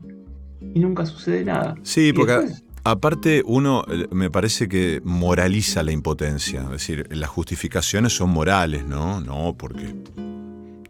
nunca 0.60 1.06
sucede 1.06 1.44
nada. 1.44 1.76
Sí, 1.82 2.12
porque 2.12 2.46
aparte 2.84 3.42
uno 3.46 3.84
eh, 3.88 4.06
me 4.10 4.30
parece 4.30 4.68
que 4.68 5.00
moraliza 5.02 5.82
la 5.82 5.92
impotencia. 5.92 6.62
Es 6.64 6.70
decir, 6.70 7.06
las 7.10 7.30
justificaciones 7.30 8.12
son 8.12 8.28
morales, 8.30 8.84
¿no? 8.86 9.20
No, 9.20 9.56
porque 9.56 9.94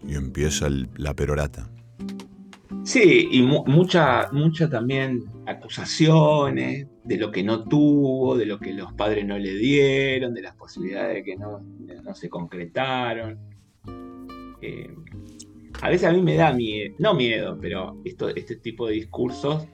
y 0.06 0.14
empieza 0.14 0.68
la 0.96 1.14
perorata. 1.14 1.68
Sí, 2.84 3.28
y 3.30 3.42
mucha, 3.42 4.28
mucha 4.32 4.68
también 4.68 5.24
acusaciones 5.46 6.86
de 7.04 7.16
lo 7.16 7.30
que 7.30 7.42
no 7.42 7.64
tuvo, 7.64 8.36
de 8.36 8.46
lo 8.46 8.58
que 8.58 8.72
los 8.72 8.92
padres 8.92 9.26
no 9.26 9.38
le 9.38 9.54
dieron, 9.54 10.34
de 10.34 10.42
las 10.42 10.54
posibilidades 10.54 11.24
que 11.24 11.36
no, 11.36 11.60
se 12.14 12.28
concretaron. 12.28 13.38
Eh, 14.60 14.94
a 15.80 15.88
veces 15.88 16.08
a 16.08 16.12
mí 16.12 16.22
me 16.22 16.36
da 16.36 16.52
miedo, 16.52 16.94
no 16.98 17.14
miedo, 17.14 17.58
pero 17.60 18.00
esto, 18.04 18.28
este 18.28 18.56
tipo 18.56 18.86
de 18.86 18.94
discursos 18.94 19.66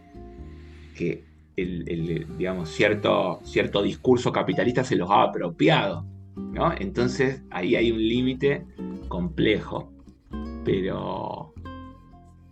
que 0.96 1.24
el, 1.56 2.26
digamos, 2.38 2.70
cierto, 2.70 3.40
cierto 3.42 3.82
discurso 3.82 4.32
capitalista 4.32 4.84
se 4.84 4.96
los 4.96 5.10
ha 5.10 5.24
apropiado. 5.24 6.06
¿no? 6.36 6.72
Entonces 6.78 7.42
ahí 7.50 7.74
hay 7.74 7.90
un 7.90 7.98
límite 7.98 8.64
complejo. 9.08 9.92
Pero 10.64 11.54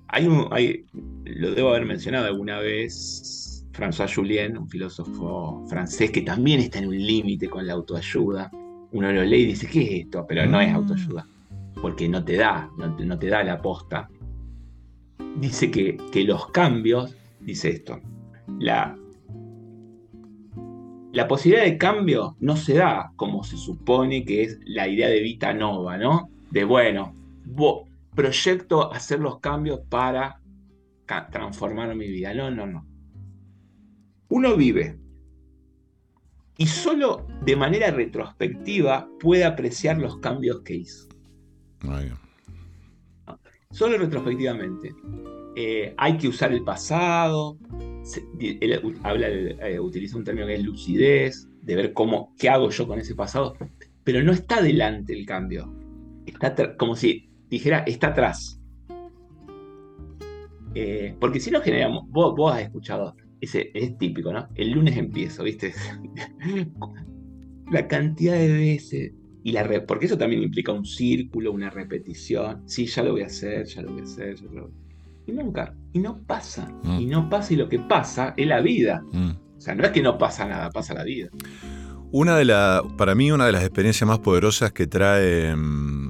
hay 0.08 0.26
un, 0.26 0.48
hay, 0.50 0.84
lo 1.24 1.52
debo 1.52 1.70
haber 1.70 1.86
mencionado 1.86 2.26
alguna 2.26 2.60
vez, 2.60 3.66
François 3.72 4.12
Julien, 4.12 4.56
un 4.56 4.68
filósofo 4.68 5.64
francés 5.68 6.10
que 6.10 6.22
también 6.22 6.60
está 6.60 6.78
en 6.78 6.88
un 6.88 6.98
límite 6.98 7.48
con 7.48 7.66
la 7.66 7.74
autoayuda. 7.74 8.50
Uno 8.92 9.12
lo 9.12 9.24
lee 9.24 9.42
y 9.42 9.46
dice, 9.46 9.68
¿qué 9.68 9.82
es 9.82 10.04
esto? 10.04 10.24
Pero 10.28 10.46
no 10.46 10.60
es 10.60 10.72
mm. 10.72 10.76
autoayuda, 10.76 11.26
porque 11.82 12.08
no 12.08 12.24
te 12.24 12.36
da, 12.36 12.70
no, 12.78 13.18
te 13.18 13.28
da 13.28 13.42
la 13.42 13.54
aposta. 13.54 14.08
Dice 15.38 15.70
que, 15.70 15.98
que 16.12 16.24
los 16.24 16.48
cambios, 16.48 17.14
dice 17.40 17.70
esto, 17.70 18.00
la, 18.58 18.96
la 21.12 21.28
posibilidad 21.28 21.64
de 21.64 21.76
cambio 21.76 22.36
no 22.40 22.56
se 22.56 22.74
da 22.74 23.12
como 23.16 23.44
se 23.44 23.56
supone 23.56 24.24
que 24.24 24.42
es 24.42 24.60
la 24.64 24.88
idea 24.88 25.08
de 25.08 25.20
Vita 25.20 25.52
Nova, 25.52 25.98
¿no? 25.98 26.30
De 26.50 26.64
bueno, 26.64 27.12
vos, 27.44 27.85
proyecto 28.16 28.92
hacer 28.92 29.20
los 29.20 29.38
cambios 29.38 29.80
para 29.88 30.40
transformar 31.30 31.94
mi 31.94 32.08
vida. 32.08 32.34
No, 32.34 32.50
no, 32.50 32.66
no. 32.66 32.84
Uno 34.28 34.56
vive 34.56 34.98
y 36.58 36.66
solo 36.66 37.26
de 37.42 37.54
manera 37.54 37.90
retrospectiva 37.90 39.08
puede 39.20 39.44
apreciar 39.44 39.98
los 39.98 40.18
cambios 40.18 40.62
que 40.62 40.74
hizo. 40.74 41.06
Solo 43.70 43.98
retrospectivamente. 43.98 44.94
Eh, 45.54 45.94
hay 45.96 46.16
que 46.16 46.28
usar 46.28 46.52
el 46.52 46.64
pasado. 46.64 47.58
habla, 49.02 49.28
eh, 49.28 49.78
utiliza 49.78 50.16
un 50.16 50.24
término 50.24 50.46
que 50.46 50.54
es 50.54 50.64
lucidez, 50.64 51.48
de 51.62 51.76
ver 51.76 51.92
cómo, 51.92 52.34
qué 52.38 52.48
hago 52.48 52.70
yo 52.70 52.86
con 52.86 52.98
ese 52.98 53.14
pasado, 53.14 53.56
pero 54.02 54.22
no 54.22 54.32
está 54.32 54.62
delante 54.62 55.12
el 55.12 55.26
cambio. 55.26 55.72
Está 56.26 56.76
como 56.76 56.96
si 56.96 57.25
dijera, 57.50 57.80
está 57.80 58.08
atrás. 58.08 58.60
Eh, 60.74 61.14
porque 61.18 61.40
si 61.40 61.50
no 61.50 61.60
generamos, 61.62 62.04
vos, 62.08 62.34
vos 62.36 62.54
has 62.54 62.60
escuchado, 62.60 63.16
ese 63.40 63.70
es 63.74 63.96
típico, 63.98 64.32
¿no? 64.32 64.48
El 64.54 64.72
lunes 64.72 64.96
empiezo, 64.96 65.42
¿viste? 65.42 65.72
La 67.70 67.88
cantidad 67.88 68.34
de 68.34 68.52
veces, 68.52 69.12
Y 69.42 69.52
la 69.52 69.66
porque 69.86 70.06
eso 70.06 70.18
también 70.18 70.42
implica 70.42 70.72
un 70.72 70.84
círculo, 70.84 71.52
una 71.52 71.70
repetición. 71.70 72.62
Sí, 72.66 72.86
ya 72.86 73.02
lo 73.02 73.12
voy 73.12 73.22
a 73.22 73.26
hacer, 73.26 73.66
ya 73.66 73.82
lo 73.82 73.90
voy 73.90 74.00
a 74.00 74.04
hacer, 74.04 74.36
ya 74.36 74.46
lo 74.52 74.70
Y 75.26 75.32
nunca, 75.32 75.74
y 75.92 75.98
no 75.98 76.22
pasa, 76.24 76.72
mm. 76.84 77.00
y 77.00 77.06
no 77.06 77.28
pasa, 77.28 77.54
y 77.54 77.56
lo 77.56 77.68
que 77.68 77.78
pasa 77.80 78.34
es 78.36 78.46
la 78.46 78.60
vida. 78.60 79.02
Mm. 79.12 79.30
O 79.56 79.60
sea, 79.60 79.74
no 79.74 79.84
es 79.84 79.90
que 79.90 80.02
no 80.02 80.18
pasa 80.18 80.46
nada, 80.46 80.70
pasa 80.70 80.94
la 80.94 81.04
vida. 81.04 81.28
Una 82.12 82.36
de 82.36 82.44
la, 82.44 82.82
para 82.96 83.14
mí, 83.14 83.32
una 83.32 83.46
de 83.46 83.52
las 83.52 83.62
experiencias 83.62 84.06
más 84.06 84.20
poderosas 84.20 84.72
que 84.72 84.86
trae, 84.86 85.56
mm, 85.56 86.05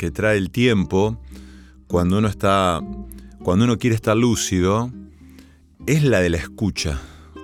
que 0.00 0.10
trae 0.10 0.38
el 0.38 0.50
tiempo, 0.50 1.18
cuando 1.86 2.16
uno 2.16 2.26
está, 2.26 2.80
cuando 3.42 3.66
uno 3.66 3.76
quiere 3.76 3.94
estar 3.94 4.16
lúcido, 4.16 4.90
es 5.86 6.02
la 6.02 6.20
de 6.20 6.30
la 6.30 6.38
escucha. 6.38 6.98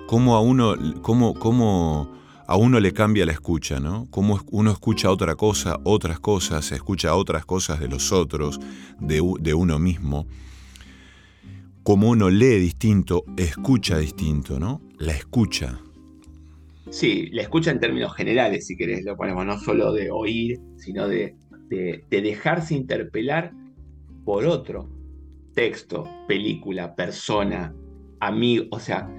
Cómo 0.07 0.35
a 0.35 0.41
uno, 0.41 0.73
cómo, 1.03 1.35
cómo 1.35 2.09
a 2.47 2.55
uno 2.55 2.79
le 2.79 2.93
cambia 2.93 3.27
la 3.27 3.31
escucha, 3.31 3.79
¿no? 3.79 4.07
Cómo 4.09 4.41
uno 4.49 4.71
escucha 4.71 5.11
otra 5.11 5.35
cosa, 5.35 5.77
otras 5.83 6.19
cosas, 6.19 6.71
escucha 6.71 7.13
otras 7.13 7.45
cosas 7.45 7.79
de 7.79 7.89
los 7.89 8.11
otros, 8.11 8.59
de, 8.99 9.21
de 9.39 9.53
uno 9.53 9.77
mismo. 9.77 10.25
Cómo 11.83 12.09
uno 12.09 12.31
lee 12.31 12.57
distinto, 12.57 13.23
escucha 13.37 13.99
distinto, 13.99 14.59
¿no? 14.59 14.81
La 14.97 15.11
escucha. 15.11 15.79
Sí, 16.89 17.29
la 17.33 17.43
escucha 17.43 17.69
en 17.69 17.79
términos 17.79 18.15
generales, 18.15 18.65
si 18.65 18.75
querés, 18.75 19.05
lo 19.05 19.15
ponemos, 19.15 19.45
no 19.45 19.59
solo 19.59 19.93
de 19.93 20.09
oír, 20.09 20.59
sino 20.77 21.07
de, 21.07 21.35
de, 21.69 22.05
de 22.09 22.21
dejarse 22.21 22.75
interpelar 22.75 23.53
por 24.25 24.45
otro 24.45 24.89
texto, 25.53 26.07
película, 26.27 26.95
persona, 26.95 27.73
amigo, 28.19 28.65
o 28.71 28.79
sea, 28.79 29.09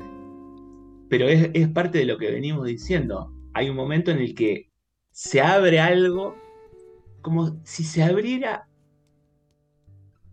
pero 1.08 1.26
es, 1.28 1.68
parte 1.68 1.98
de 1.98 2.04
lo 2.04 2.18
que 2.18 2.30
venimos 2.30 2.66
diciendo. 2.66 3.32
Hay 3.54 3.70
un 3.70 3.76
momento 3.76 4.10
en 4.10 4.18
el 4.18 4.34
que 4.34 4.70
se 5.10 5.40
abre 5.40 5.80
algo 5.80 6.36
como 7.22 7.58
si 7.64 7.82
se 7.82 8.02
abriera 8.02 8.68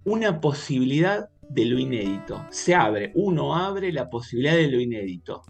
una 0.03 0.39
posibilidad 0.41 1.29
de 1.49 1.65
lo 1.65 1.79
inédito. 1.79 2.45
Se 2.49 2.75
abre, 2.75 3.11
uno 3.15 3.55
abre 3.55 3.91
la 3.91 4.09
posibilidad 4.09 4.55
de 4.55 4.67
lo 4.67 4.79
inédito, 4.79 5.41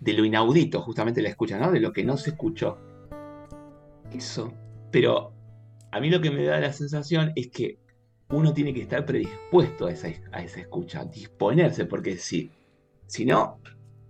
de 0.00 0.12
lo 0.14 0.24
inaudito, 0.24 0.80
justamente 0.80 1.22
la 1.22 1.28
escucha, 1.28 1.58
¿no? 1.58 1.70
De 1.70 1.80
lo 1.80 1.92
que 1.92 2.04
no 2.04 2.16
se 2.16 2.30
escuchó. 2.30 2.78
Eso. 4.12 4.52
Pero 4.90 5.33
a 5.94 6.00
mí 6.00 6.10
lo 6.10 6.20
que 6.20 6.32
me 6.32 6.42
da 6.42 6.58
la 6.58 6.72
sensación 6.72 7.30
es 7.36 7.50
que 7.50 7.78
uno 8.28 8.52
tiene 8.52 8.74
que 8.74 8.82
estar 8.82 9.06
predispuesto 9.06 9.86
a 9.86 9.92
esa, 9.92 10.08
a 10.32 10.42
esa 10.42 10.58
escucha, 10.58 11.04
disponerse, 11.04 11.84
porque 11.84 12.16
si, 12.16 12.50
si 13.06 13.24
no, 13.24 13.60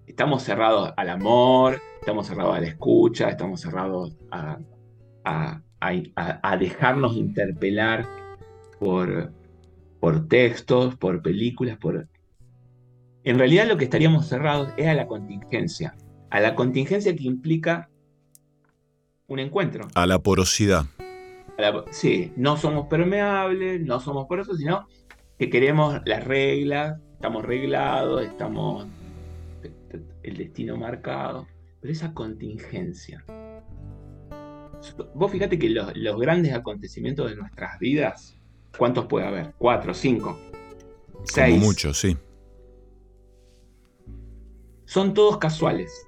estamos 0.06 0.42
cerrados 0.42 0.94
al 0.96 1.10
amor, 1.10 1.82
estamos 2.00 2.26
cerrados 2.26 2.56
a 2.56 2.60
la 2.60 2.68
escucha, 2.68 3.28
estamos 3.28 3.60
cerrados 3.60 4.16
a, 4.30 4.60
dejarnos 6.58 7.16
interpelar 7.16 8.08
por, 8.80 9.34
por 10.00 10.26
textos, 10.26 10.96
por 10.96 11.20
películas, 11.20 11.76
por... 11.76 12.08
En 13.24 13.38
realidad 13.38 13.66
lo 13.68 13.76
que 13.76 13.84
estaríamos 13.84 14.26
cerrados 14.26 14.70
es 14.78 14.86
a 14.86 14.94
la 14.94 15.06
contingencia, 15.06 15.94
a 16.30 16.40
la 16.40 16.54
contingencia 16.54 17.14
que 17.14 17.24
implica 17.24 17.90
un 19.26 19.38
encuentro. 19.38 19.88
A 19.94 20.06
la 20.06 20.18
porosidad. 20.18 20.86
Sí, 21.90 22.32
no 22.36 22.56
somos 22.56 22.86
permeables, 22.86 23.80
no 23.80 24.00
somos 24.00 24.26
porosos, 24.26 24.58
sino 24.58 24.86
que 25.38 25.50
queremos 25.50 26.00
las 26.04 26.24
reglas, 26.24 27.00
estamos 27.14 27.44
reglados, 27.44 28.22
estamos 28.22 28.86
el 30.22 30.36
destino 30.36 30.76
marcado, 30.76 31.46
pero 31.80 31.92
esa 31.92 32.12
contingencia. 32.12 33.24
Vos 35.14 35.30
fíjate 35.30 35.58
que 35.58 35.70
los, 35.70 35.92
grandes 36.18 36.52
acontecimientos 36.52 37.30
de 37.30 37.36
nuestras 37.36 37.78
vidas, 37.78 38.38
¿cuántos 38.76 39.06
puede 39.06 39.26
haber? 39.26 39.54
¿Cuatro, 39.56 39.94
cinco, 39.94 40.38
seis? 41.24 41.60
Muchos, 41.60 41.98
sí. 41.98 42.16
Son 44.84 45.14
todos 45.14 45.38
casuales. 45.38 46.06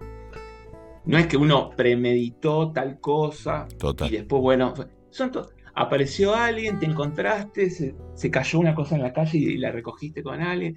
No 1.05 1.19
es 1.19 1.27
que 1.29 1.37
uno 1.37 1.71
premeditó 1.71 2.73
tal 2.73 3.01
cosa 3.01 3.69
y 4.07 4.11
después, 4.11 4.43
bueno, 4.43 4.75
apareció 5.75 6.35
alguien, 6.35 6.79
te 6.79 6.87
encontraste, 6.87 7.71
se, 7.71 8.31
cayó 8.31 8.59
una 8.59 8.75
cosa 8.75 8.97
en 8.97 9.03
la 9.03 9.13
calle 9.13 9.39
y, 9.39 9.59
la 9.59 9.71
recogiste 9.71 10.23
con 10.23 10.41
alguien. 10.41 10.75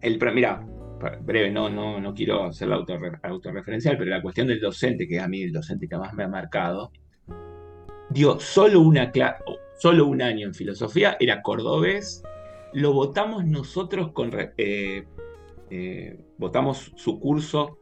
El, 0.00 0.18
mira, 0.34 0.64
breve, 1.22 1.50
no, 1.50 1.68
no, 1.68 2.00
no 2.00 2.14
quiero 2.14 2.52
ser 2.52 2.68
la 2.68 2.84
autorreferencial, 3.22 3.98
pero 3.98 4.10
la 4.10 4.22
cuestión 4.22 4.46
del 4.46 4.60
docente, 4.60 5.06
que 5.08 5.20
a 5.20 5.28
mí 5.28 5.42
el 5.42 5.52
docente 5.52 5.88
que 5.88 5.96
más 5.96 6.14
me 6.14 6.24
ha 6.24 6.28
marcado, 6.28 6.92
dio 8.10 8.38
solo, 8.38 8.80
una 8.80 9.10
solo 9.78 10.06
un 10.06 10.22
año 10.22 10.46
en 10.46 10.54
filosofía, 10.54 11.16
era 11.18 11.42
cordobés, 11.42 12.22
lo 12.72 12.92
votamos 12.92 13.44
nosotros 13.44 14.12
con... 14.12 14.30
Eh, 14.56 15.04
eh, 15.68 16.20
votamos 16.38 16.92
su 16.94 17.18
curso 17.18 17.78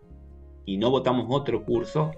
y 0.65 0.79
no 0.79 0.91
votamos 0.91 1.27
otro 1.29 1.65
curso 1.65 2.13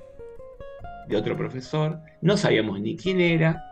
de 1.09 1.17
otro 1.17 1.37
profesor, 1.37 2.01
no 2.21 2.37
sabíamos 2.37 2.81
ni 2.81 2.97
quién 2.97 3.21
era, 3.21 3.63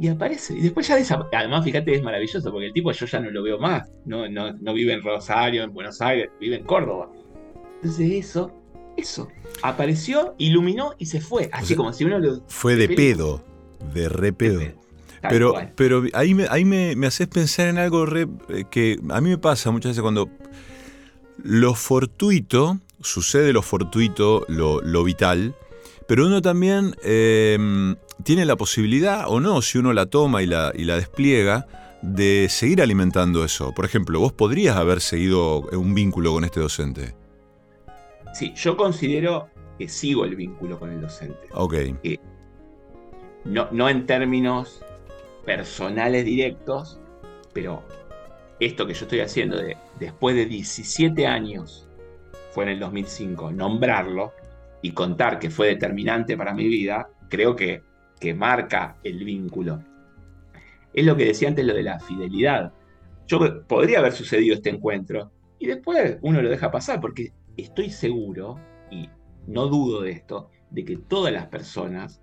y 0.00 0.08
aparece. 0.08 0.54
Y 0.54 0.62
después 0.62 0.88
ya 0.88 0.96
desaparece. 0.96 1.36
Además, 1.36 1.62
fíjate, 1.62 1.94
es 1.94 2.02
maravilloso 2.02 2.50
porque 2.50 2.68
el 2.68 2.72
tipo 2.72 2.90
yo 2.90 3.04
ya 3.04 3.20
no 3.20 3.30
lo 3.30 3.42
veo 3.42 3.58
más. 3.58 3.90
No, 4.06 4.26
no, 4.28 4.72
vive 4.72 4.94
en 4.94 5.02
Rosario, 5.02 5.62
en 5.62 5.74
Buenos 5.74 6.00
Aires, 6.00 6.30
vive 6.40 6.56
en 6.56 6.64
Córdoba. 6.64 7.10
Entonces 7.76 8.10
eso, 8.10 8.50
eso. 8.96 9.28
Apareció, 9.62 10.34
iluminó 10.38 10.94
y 10.96 11.04
se 11.04 11.20
fue. 11.20 11.50
Así 11.52 11.76
como 11.76 11.92
si 11.92 12.04
uno 12.04 12.18
lo. 12.18 12.40
Fue 12.48 12.76
de 12.76 12.88
pedo. 12.88 13.44
De 13.92 14.08
re 14.08 14.32
pedo. 14.32 14.62
Pero, 15.28 15.54
pero 15.76 16.04
ahí, 16.14 16.32
me, 16.32 16.46
ahí 16.48 16.64
me, 16.64 17.06
haces 17.06 17.28
pensar 17.28 17.68
en 17.68 17.76
algo 17.76 18.06
re, 18.06 18.26
eh, 18.48 18.64
que 18.70 18.98
a 19.10 19.20
mí 19.20 19.28
me 19.28 19.36
pasa 19.36 19.70
muchas 19.70 19.90
veces 19.90 20.00
cuando 20.00 20.30
lo 21.42 21.74
fortuito, 21.74 22.78
sucede 23.02 23.52
lo 23.52 23.60
fortuito, 23.60 24.46
lo, 24.48 24.80
lo 24.80 25.04
vital, 25.04 25.54
pero 26.10 26.26
uno 26.26 26.42
también 26.42 26.96
em, 27.04 27.94
tiene 28.24 28.44
la 28.44 28.56
posibilidad, 28.56 29.26
o 29.28 29.38
no, 29.38 29.62
si 29.62 29.78
uno 29.78 29.92
la 29.92 30.06
toma 30.06 30.42
y 30.42 30.46
la, 30.46 30.72
y 30.74 30.82
la 30.82 30.96
despliega, 30.96 31.68
de 32.02 32.48
seguir 32.50 32.82
alimentando 32.82 33.44
eso. 33.44 33.72
Por 33.72 33.84
ejemplo, 33.84 34.18
vos 34.18 34.32
podrías 34.32 34.76
haber 34.76 35.02
seguido 35.02 35.60
un 35.70 35.94
vínculo 35.94 36.32
con 36.32 36.42
este 36.42 36.58
docente. 36.58 37.14
Sí, 38.34 38.52
yo 38.56 38.76
considero 38.76 39.50
que 39.78 39.88
sigo 39.88 40.24
el 40.24 40.34
vínculo 40.34 40.80
con 40.80 40.90
el 40.90 41.00
docente. 41.00 41.46
Ok. 41.52 41.74
no, 43.44 43.68
no 43.70 43.88
en 43.88 44.04
términos 44.04 44.84
personales 45.46 46.24
directos, 46.24 46.98
pero 47.52 47.84
esto 48.58 48.84
que 48.84 48.94
yo 48.94 49.04
estoy 49.04 49.20
haciendo 49.20 49.58
de, 49.58 49.76
después 50.00 50.34
de 50.34 50.46
17 50.46 51.28
años, 51.28 51.86
fue 52.50 52.64
en 52.64 52.70
el 52.70 52.80
2005, 52.80 53.52
nombrarlo, 53.52 54.32
y 54.82 54.92
contar 54.92 55.38
que 55.38 55.50
fue 55.50 55.68
determinante 55.68 56.36
para 56.36 56.54
mi 56.54 56.66
vida, 56.66 57.08
creo 57.28 57.54
que, 57.56 57.82
que 58.18 58.34
marca 58.34 58.96
el 59.02 59.24
vínculo. 59.24 59.82
Es 60.92 61.04
lo 61.04 61.16
que 61.16 61.26
decía 61.26 61.48
antes, 61.48 61.64
lo 61.64 61.74
de 61.74 61.82
la 61.82 62.00
fidelidad. 62.00 62.72
Yo 63.26 63.66
podría 63.66 64.00
haber 64.00 64.12
sucedido 64.12 64.54
este 64.54 64.70
encuentro 64.70 65.30
y 65.58 65.66
después 65.66 66.18
uno 66.22 66.42
lo 66.42 66.48
deja 66.48 66.70
pasar 66.70 67.00
porque 67.00 67.32
estoy 67.56 67.90
seguro, 67.90 68.58
y 68.90 69.08
no 69.46 69.66
dudo 69.66 70.02
de 70.02 70.12
esto, 70.12 70.50
de 70.70 70.84
que 70.84 70.96
todas 70.96 71.32
las 71.32 71.46
personas 71.46 72.20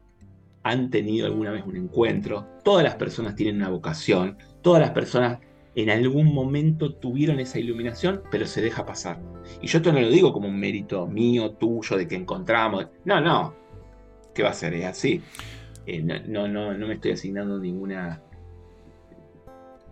han 0.63 0.89
tenido 0.89 1.27
alguna 1.27 1.51
vez 1.51 1.63
un 1.65 1.77
encuentro, 1.77 2.45
todas 2.63 2.83
las 2.83 2.95
personas 2.95 3.35
tienen 3.35 3.55
una 3.57 3.69
vocación, 3.69 4.37
todas 4.61 4.81
las 4.81 4.91
personas 4.91 5.39
en 5.77 5.91
algún 5.91 6.33
momento 6.33 6.95
tuvieron 6.95 7.39
esa 7.39 7.59
iluminación, 7.59 8.23
pero 8.31 8.47
se 8.47 8.63
deja 8.63 8.83
pasar. 8.83 9.21
Y 9.61 9.67
yo 9.67 9.77
esto 9.77 9.93
no 9.93 10.01
lo 10.01 10.09
digo 10.09 10.33
como 10.33 10.47
un 10.47 10.59
mérito 10.59 11.05
mío, 11.05 11.51
tuyo, 11.51 11.97
de 11.97 12.07
que 12.07 12.15
encontramos. 12.15 12.87
No, 13.05 13.21
no. 13.21 13.53
¿Qué 14.33 14.41
va 14.41 14.49
a 14.49 14.53
ser? 14.53 14.73
Es 14.73 14.85
así. 14.85 15.21
Eh, 15.85 16.01
no, 16.01 16.47
no, 16.47 16.73
no, 16.73 16.87
me 16.87 16.95
estoy 16.95 17.11
asignando 17.11 17.59
ninguna, 17.59 18.23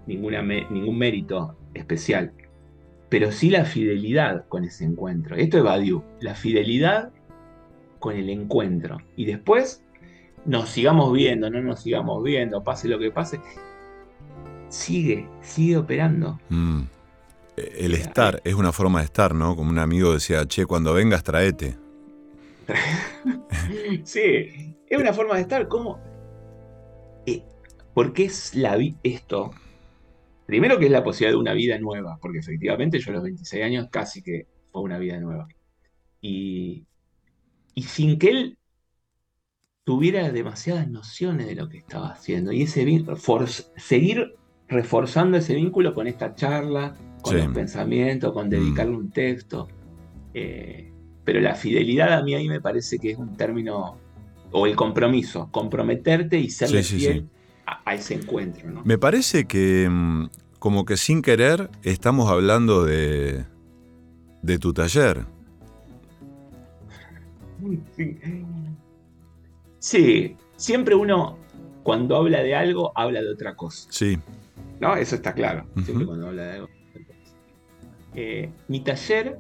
ninguna 0.08 0.42
ningún 0.42 0.98
mérito 0.98 1.56
especial. 1.76 2.32
Pero 3.08 3.32
sí 3.32 3.52
la 3.52 3.64
fidelidad 3.64 4.48
con 4.48 4.64
ese 4.64 4.86
encuentro. 4.86 5.36
Esto 5.36 5.60
es 5.60 5.64
Badiou. 5.64 6.04
La 6.20 6.34
fidelidad 6.34 7.12
con 8.00 8.16
el 8.16 8.32
encuentro. 8.32 8.98
Y 9.16 9.26
después 9.26 9.84
nos 10.46 10.68
sigamos 10.70 11.14
viendo, 11.14 11.52
no 11.52 11.62
nos 11.62 11.82
sigamos 11.82 12.24
viendo, 12.24 12.64
pase 12.64 12.88
lo 12.88 12.98
que 12.98 13.12
pase 13.12 13.40
sigue, 14.70 15.28
sigue 15.41 15.78
operando. 15.78 16.39
Mm. 16.49 16.82
El 17.57 17.93
estar 17.93 18.41
es 18.43 18.53
una 18.53 18.72
forma 18.72 18.99
de 18.99 19.05
estar, 19.05 19.34
¿no? 19.34 19.55
Como 19.55 19.70
un 19.70 19.80
amigo 19.80 20.13
decía, 20.13 20.45
che, 20.45 20.66
cuando 20.66 20.93
vengas, 20.93 21.24
traete. 21.24 21.78
sí, 24.03 24.76
es 24.88 24.99
una 24.99 25.13
forma 25.13 25.36
de 25.36 25.41
estar. 25.41 25.68
¿Cómo? 25.68 25.99
Eh, 27.26 27.43
porque 27.93 28.26
es 28.26 28.55
la 28.55 28.78
esto. 29.03 29.51
Primero 30.45 30.78
que 30.78 30.86
es 30.86 30.91
la 30.91 31.03
posibilidad 31.03 31.34
de 31.34 31.39
una 31.39 31.53
vida 31.53 31.80
nueva, 31.80 32.18
porque 32.22 32.39
efectivamente 32.39 32.99
yo 32.99 33.11
a 33.11 33.16
los 33.16 33.24
26 33.24 33.63
años 33.63 33.88
casi 33.89 34.22
que 34.22 34.47
fue 34.72 34.82
una 34.82 34.99
vida 34.99 35.18
nueva. 35.20 35.47
Y, 36.22 36.86
y 37.74 37.84
sin 37.84 38.20
que 38.20 38.30
él 38.30 38.57
tuviera 39.86 40.30
demasiadas 40.32 40.89
nociones 40.89 41.47
de 41.47 41.55
lo 41.55 41.70
que 41.70 41.78
estaba 41.78 42.09
haciendo 42.09 42.51
y 42.51 42.63
ese 42.63 42.86
seguir 43.78 44.36
reforzando 44.68 45.38
ese 45.38 45.55
vínculo 45.55 45.93
con 45.93 46.07
esta 46.07 46.36
charla, 46.36 46.95
con 47.22 47.38
los 47.38 47.47
pensamientos, 47.49 48.34
con 48.34 48.49
dedicarle 48.49 48.93
mm. 48.93 48.99
un 48.99 49.09
texto. 49.11 49.68
Eh, 50.34 50.91
pero 51.24 51.39
la 51.39 51.55
fidelidad 51.55 52.13
a 52.13 52.24
mí 52.24 52.36
ahí 52.36 52.47
me 52.47 52.61
parece 52.61 52.99
que 52.99 53.11
es 53.11 53.18
un 53.18 53.36
término, 53.36 53.97
o 54.51 54.68
el 54.68 54.76
compromiso, 54.76 55.49
comprometerte 55.51 56.39
y 56.39 56.49
ser 56.49 56.70
fiel 56.84 57.28
A, 57.66 57.95
ese 57.95 58.16
encuentro. 58.16 58.82
Me 58.84 58.97
parece 58.97 59.45
que 59.45 59.88
mm, 59.89 60.28
como 60.59 60.86
que 60.86 60.97
sin 60.97 61.22
querer 61.22 61.70
estamos 61.84 62.30
hablando 62.30 62.86
de, 62.86 63.45
de 64.43 64.59
tu 64.59 64.74
taller. 64.74 65.26
Sí, 69.80 70.36
siempre 70.55 70.95
uno 70.95 71.38
cuando 71.84 72.16
habla 72.16 72.41
de 72.41 72.55
algo 72.55 72.91
habla 72.95 73.22
de 73.22 73.30
otra 73.30 73.55
cosa. 73.55 73.88
Sí. 73.91 74.18
¿No? 74.80 74.96
Eso 74.96 75.16
está 75.16 75.34
claro. 75.34 75.66
Siempre 75.84 76.06
cuando 76.06 76.28
habla 76.28 76.44
de 76.44 76.52
algo. 76.54 76.70
Eh, 78.14 78.50
mi 78.68 78.80
taller, 78.82 79.38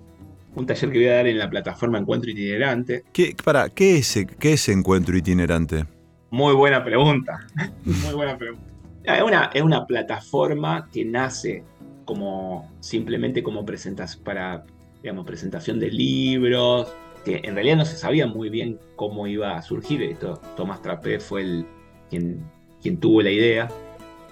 un 0.55 0.65
taller 0.65 0.91
que 0.91 0.97
voy 0.97 1.07
a 1.07 1.15
dar 1.15 1.27
en 1.27 1.37
la 1.37 1.49
plataforma 1.49 1.97
Encuentro 1.97 2.29
Itinerante. 2.29 3.03
¿Qué, 3.13 3.35
para, 3.43 3.69
¿qué 3.69 3.97
es, 3.97 4.25
qué 4.39 4.53
es 4.53 4.69
Encuentro 4.69 5.15
Itinerante? 5.15 5.85
Muy 6.31 6.53
buena 6.53 6.83
pregunta. 6.83 7.47
Muy 7.85 8.13
buena 8.13 8.37
pregunta. 8.37 8.63
Es 9.03 9.21
una, 9.21 9.51
es 9.53 9.61
una 9.61 9.85
plataforma 9.85 10.89
que 10.91 11.05
nace 11.05 11.63
como 12.05 12.71
simplemente 12.79 13.43
como 13.43 13.65
presentación 13.65 14.23
para 14.23 14.65
digamos, 15.05 15.27
presentación 15.27 15.79
de 15.79 15.91
libros, 15.91 16.91
que 17.23 17.39
en 17.43 17.53
realidad 17.53 17.77
no 17.77 17.85
se 17.85 17.95
sabía 17.95 18.25
muy 18.25 18.49
bien 18.49 18.79
cómo 18.95 19.27
iba 19.27 19.55
a 19.55 19.61
surgir. 19.61 20.01
Esto, 20.01 20.41
Tomás 20.57 20.81
Trapé 20.81 21.19
fue 21.19 21.41
el, 21.41 21.65
quien, 22.09 22.43
quien 22.81 22.97
tuvo 22.97 23.21
la 23.21 23.29
idea. 23.29 23.67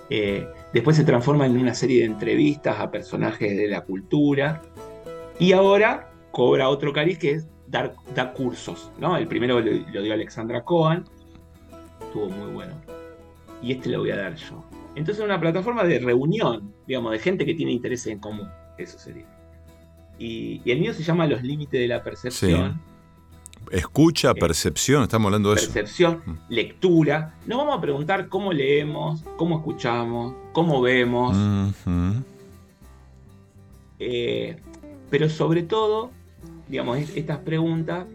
Eh, 0.09 0.47
después 0.73 0.97
se 0.97 1.03
transforma 1.03 1.45
en 1.45 1.57
una 1.57 1.73
serie 1.73 1.99
de 1.99 2.05
entrevistas 2.05 2.79
a 2.79 2.91
personajes 2.91 3.55
de 3.55 3.67
la 3.67 3.81
cultura. 3.81 4.61
Y 5.39 5.53
ahora 5.53 6.11
cobra 6.31 6.69
otro 6.69 6.91
cariz 6.91 7.19
que 7.19 7.31
es 7.31 7.47
dar, 7.67 7.93
cursos. 8.33 8.91
¿no? 8.99 9.15
El 9.17 9.27
primero 9.27 9.59
lo, 9.59 9.71
lo 9.71 10.01
dio 10.01 10.13
Alexandra 10.13 10.63
Cohen. 10.63 11.03
Estuvo 12.01 12.29
muy 12.29 12.51
bueno. 12.51 12.73
Y 13.61 13.71
este 13.71 13.89
lo 13.89 13.99
voy 13.99 14.11
a 14.11 14.17
dar 14.17 14.35
yo. 14.35 14.63
Entonces 14.95 15.19
es 15.19 15.25
una 15.25 15.39
plataforma 15.39 15.83
de 15.83 15.99
reunión, 15.99 16.73
digamos, 16.85 17.11
de 17.13 17.19
gente 17.19 17.45
que 17.45 17.55
tiene 17.55 17.71
intereses 17.71 18.07
en 18.07 18.19
común. 18.19 18.47
Eso 18.77 18.99
sería. 18.99 19.25
Y, 20.19 20.61
el 20.69 20.79
mío 20.79 20.93
se 20.93 21.03
llama 21.03 21.25
Los 21.25 21.41
Límites 21.41 21.79
de 21.79 21.87
la 21.87 22.03
Percepción. 22.03 22.79
Escucha, 23.71 24.31
eh, 24.31 24.35
percepción, 24.35 25.03
estamos 25.03 25.27
hablando 25.27 25.49
de 25.49 25.55
percepción, 25.55 26.13
eso. 26.13 26.23
Percepción, 26.23 26.35
mm. 26.49 26.53
lectura. 26.53 27.35
Nos 27.45 27.57
vamos 27.57 27.77
a 27.77 27.81
preguntar 27.81 28.27
cómo 28.29 28.53
leemos, 28.53 29.23
cómo 29.37 29.57
escuchamos, 29.57 30.35
cómo 30.51 30.81
vemos. 30.81 31.35
Eh, 33.99 34.57
pero 35.09 35.29
sobre 35.29 35.63
todo, 35.63 36.11
digamos, 36.67 36.97
estas 37.15 37.39
preguntas, 37.39 38.05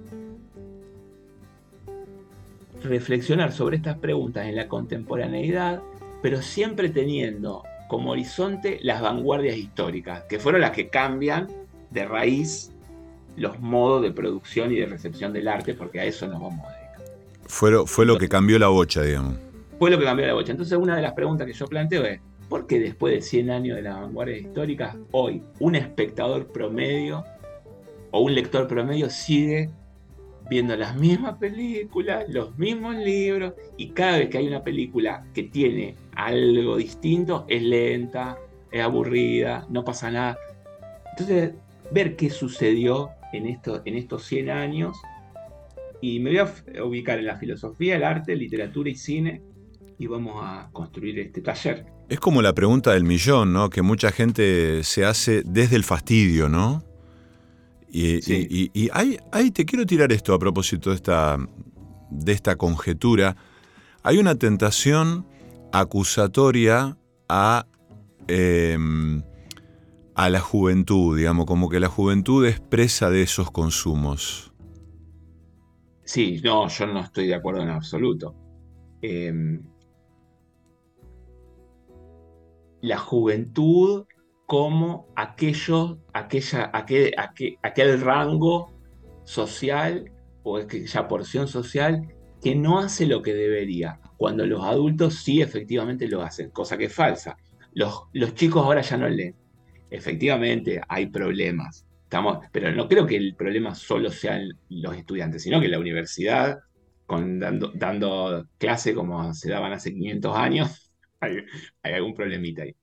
reflexionar 2.82 3.52
sobre 3.52 3.76
estas 3.76 3.98
preguntas 3.98 4.46
en 4.46 4.56
la 4.56 4.68
contemporaneidad, 4.68 5.82
pero 6.22 6.42
siempre 6.42 6.88
teniendo 6.88 7.64
como 7.88 8.10
horizonte 8.10 8.78
las 8.82 9.00
vanguardias 9.00 9.56
históricas, 9.56 10.24
que 10.28 10.38
fueron 10.38 10.60
las 10.60 10.72
que 10.72 10.88
cambian 10.88 11.48
de 11.90 12.04
raíz 12.04 12.72
los 13.38 13.58
modos 13.60 14.02
de 14.02 14.12
producción 14.12 14.72
y 14.72 14.76
de 14.76 14.86
recepción 14.86 15.32
del 15.32 15.48
arte, 15.48 15.74
porque 15.74 16.00
a 16.00 16.04
eso 16.04 16.26
nos 16.26 16.40
vamos 16.40 16.66
a 16.66 16.72
dedicar. 16.72 16.96
Fue, 17.46 17.86
fue 17.86 18.04
lo 18.04 18.18
que 18.18 18.28
cambió 18.28 18.58
la 18.58 18.68
bocha, 18.68 19.02
digamos. 19.02 19.36
Fue 19.78 19.90
lo 19.90 19.98
que 19.98 20.04
cambió 20.04 20.26
la 20.26 20.34
bocha. 20.34 20.52
Entonces, 20.52 20.76
una 20.76 20.96
de 20.96 21.02
las 21.02 21.12
preguntas 21.12 21.46
que 21.46 21.52
yo 21.52 21.66
planteo 21.66 22.04
es: 22.04 22.20
¿por 22.48 22.66
qué 22.66 22.80
después 22.80 23.14
de 23.14 23.22
100 23.22 23.50
años 23.50 23.76
de 23.76 23.82
la 23.82 24.00
vanguardia 24.00 24.36
histórica, 24.36 24.96
hoy 25.12 25.42
un 25.60 25.74
espectador 25.74 26.46
promedio 26.46 27.24
o 28.10 28.20
un 28.20 28.34
lector 28.34 28.66
promedio 28.66 29.10
sigue 29.10 29.70
viendo 30.48 30.74
las 30.76 30.96
mismas 30.96 31.36
películas, 31.36 32.24
los 32.28 32.56
mismos 32.56 32.96
libros, 32.96 33.52
y 33.76 33.90
cada 33.90 34.18
vez 34.18 34.30
que 34.30 34.38
hay 34.38 34.48
una 34.48 34.62
película 34.62 35.26
que 35.34 35.42
tiene 35.42 35.94
algo 36.14 36.78
distinto, 36.78 37.44
es 37.48 37.62
lenta, 37.62 38.38
es 38.70 38.82
aburrida, 38.82 39.66
no 39.68 39.84
pasa 39.84 40.10
nada. 40.10 40.38
Entonces, 41.10 41.52
ver 41.90 42.16
qué 42.16 42.30
sucedió 42.30 43.10
en, 43.32 43.46
esto, 43.46 43.82
en 43.84 43.96
estos 43.96 44.24
100 44.26 44.50
años. 44.50 44.96
Y 46.00 46.20
me 46.20 46.30
voy 46.30 46.38
a 46.38 46.84
ubicar 46.84 47.18
en 47.18 47.26
la 47.26 47.36
filosofía, 47.36 47.96
el 47.96 48.04
arte, 48.04 48.36
literatura 48.36 48.88
y 48.90 48.94
cine. 48.94 49.42
Y 49.98 50.06
vamos 50.06 50.36
a 50.42 50.68
construir 50.72 51.18
este 51.18 51.40
taller. 51.40 51.86
Es 52.08 52.20
como 52.20 52.40
la 52.40 52.54
pregunta 52.54 52.92
del 52.92 53.04
millón, 53.04 53.52
¿no? 53.52 53.68
Que 53.68 53.82
mucha 53.82 54.12
gente 54.12 54.84
se 54.84 55.04
hace 55.04 55.42
desde 55.44 55.76
el 55.76 55.84
fastidio, 55.84 56.48
¿no? 56.48 56.84
Y, 57.90 58.70
y, 58.74 58.90
ahí, 58.92 59.50
te 59.50 59.64
quiero 59.64 59.86
tirar 59.86 60.12
esto 60.12 60.34
a 60.34 60.38
propósito 60.38 60.90
de 60.90 60.96
esta, 60.96 61.38
de 62.10 62.32
esta 62.32 62.56
conjetura. 62.56 63.36
Hay 64.02 64.18
una 64.18 64.34
tentación 64.34 65.26
acusatoria 65.72 66.96
a 67.28 67.66
em, 68.26 69.22
a 70.18 70.30
la 70.30 70.40
juventud, 70.40 71.16
digamos, 71.16 71.46
como 71.46 71.68
que 71.68 71.78
la 71.78 71.86
juventud 71.86 72.44
es 72.44 72.58
presa 72.58 73.08
de 73.08 73.22
esos 73.22 73.52
consumos. 73.52 74.52
Sí, 76.02 76.40
no, 76.42 76.66
yo 76.66 76.88
no 76.88 76.98
estoy 76.98 77.28
de 77.28 77.36
acuerdo 77.36 77.62
en 77.62 77.68
absoluto. 77.68 78.34
Em, 79.00 79.62
la 82.80 82.98
juventud 82.98 84.06
como 84.46 85.06
aquello, 85.14 86.00
aquella, 86.12 86.68
aquel, 86.74 87.14
aquel, 87.62 88.00
rango 88.00 88.74
social 89.22 90.10
o 90.42 90.56
aquella 90.56 91.06
porción 91.06 91.46
social 91.46 92.12
que 92.42 92.56
no 92.56 92.80
hace 92.80 93.06
lo 93.06 93.22
que 93.22 93.34
debería, 93.34 94.00
cuando 94.16 94.44
los 94.44 94.64
adultos 94.64 95.14
sí 95.14 95.42
efectivamente 95.42 96.08
lo 96.08 96.22
hacen, 96.22 96.50
cosa 96.50 96.76
que 96.76 96.86
es 96.86 96.92
falsa. 96.92 97.36
Los, 97.72 98.08
los 98.14 98.34
chicos 98.34 98.64
ahora 98.64 98.80
ya 98.80 98.96
no 98.96 99.08
leen 99.08 99.36
efectivamente 99.90 100.80
hay 100.88 101.06
problemas. 101.06 101.86
Estamos, 102.02 102.38
pero 102.52 102.72
no 102.72 102.88
creo 102.88 103.06
que 103.06 103.16
el 103.16 103.34
problema 103.34 103.74
solo 103.74 104.10
sean 104.10 104.48
los 104.70 104.96
estudiantes, 104.96 105.42
sino 105.42 105.60
que 105.60 105.68
la 105.68 105.78
universidad, 105.78 106.58
dando, 107.06 107.70
dando 107.74 108.46
clase 108.56 108.94
como 108.94 109.32
se 109.34 109.50
daban 109.50 109.72
hace 109.72 109.92
500 109.92 110.36
años, 110.36 110.92
hay, 111.20 111.44
algún 111.82 112.14
problemita 112.14 112.62
ahí. 112.62 112.74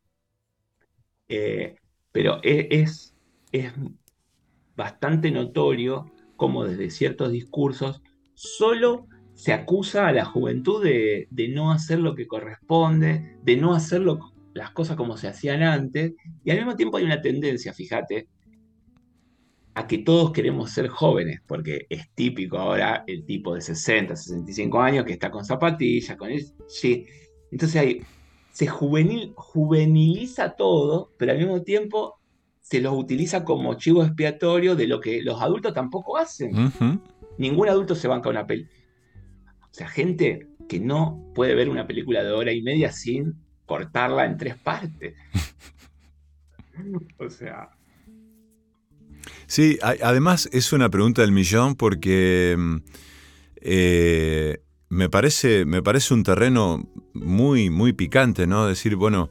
Eh, 1.27 1.75
pero 2.11 2.39
es, 2.43 3.15
es, 3.51 3.73
bastante 4.75 5.31
notorio 5.31 6.11
como 6.35 6.65
desde 6.65 6.89
ciertos 6.89 7.31
discursos 7.31 8.01
solo 8.33 9.07
se 9.33 9.53
acusa 9.53 10.07
a 10.07 10.11
la 10.11 10.25
juventud 10.25 10.83
de, 10.83 11.27
de, 11.31 11.47
no 11.47 11.71
hacer 11.71 11.99
lo 11.99 12.13
que 12.13 12.27
corresponde, 12.27 13.37
de 13.43 13.55
no 13.55 13.73
hacer 13.73 14.01
lo, 14.01 14.34
las 14.55 14.71
cosas 14.71 14.95
como 14.95 15.17
se 15.17 15.27
hacían 15.27 15.61
antes, 15.61 16.13
y 16.43 16.49
al 16.49 16.57
mismo 16.57 16.75
tiempo 16.75 16.97
hay 16.97 17.03
una 17.03 17.21
tendencia, 17.21 17.73
fíjate, 17.73 18.29
a 19.73 19.85
que 19.85 19.97
todos 19.97 20.31
queremos 20.31 20.71
ser 20.71 20.87
jóvenes, 20.87 21.41
porque 21.45 21.85
es 21.89 22.09
típico 22.15 22.57
ahora 22.57 23.03
el 23.05 23.25
tipo 23.25 23.53
de 23.53 23.61
60, 23.61 24.15
65 24.15 24.81
años 24.81 25.05
que 25.05 25.11
está 25.11 25.29
con 25.29 25.43
zapatillas, 25.43 26.15
con 26.15 26.31
el... 26.31 26.45
Sí. 26.67 27.05
Entonces 27.51 27.81
hay, 27.81 28.01
se 28.51 28.67
juvenil, 28.67 29.33
juveniliza 29.35 30.55
todo, 30.55 31.11
pero 31.17 31.33
al 31.33 31.37
mismo 31.37 31.61
tiempo 31.61 32.21
se 32.61 32.79
los 32.79 32.97
utiliza 32.97 33.43
como 33.43 33.73
chivo 33.73 34.03
expiatorio 34.03 34.77
de 34.77 34.87
lo 34.87 35.01
que 35.01 35.21
los 35.21 35.41
adultos 35.41 35.73
tampoco 35.73 36.17
hacen. 36.17 36.71
Ningún 37.37 37.67
adulto 37.67 37.93
se 37.93 38.07
banca 38.07 38.29
una 38.29 38.47
peli. 38.47 38.63
O 38.63 39.73
sea, 39.73 39.89
gente 39.89 40.47
que 40.69 40.79
no 40.79 41.21
puede 41.35 41.53
ver 41.53 41.67
una 41.67 41.85
película 41.85 42.23
de 42.23 42.31
hora 42.31 42.53
y 42.53 42.61
media 42.61 42.93
sin 42.93 43.44
cortarla 43.65 44.25
en 44.25 44.37
tres 44.37 44.55
partes. 44.55 45.15
o 47.17 47.29
sea. 47.29 47.69
Sí, 49.47 49.77
además 49.81 50.49
es 50.51 50.73
una 50.73 50.89
pregunta 50.89 51.21
del 51.21 51.31
millón 51.31 51.75
porque 51.75 52.55
mm, 52.57 52.75
eh, 53.61 54.59
me, 54.89 55.09
parece, 55.09 55.65
me 55.65 55.81
parece 55.81 56.13
un 56.13 56.23
terreno 56.23 56.89
muy, 57.13 57.69
muy 57.69 57.93
picante, 57.93 58.47
¿no? 58.47 58.67
Decir, 58.67 58.95
bueno, 58.95 59.29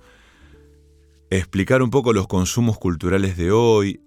explicar 1.30 1.82
un 1.82 1.90
poco 1.90 2.12
los 2.12 2.26
consumos 2.26 2.78
culturales 2.78 3.36
de 3.36 3.50
hoy, 3.50 4.00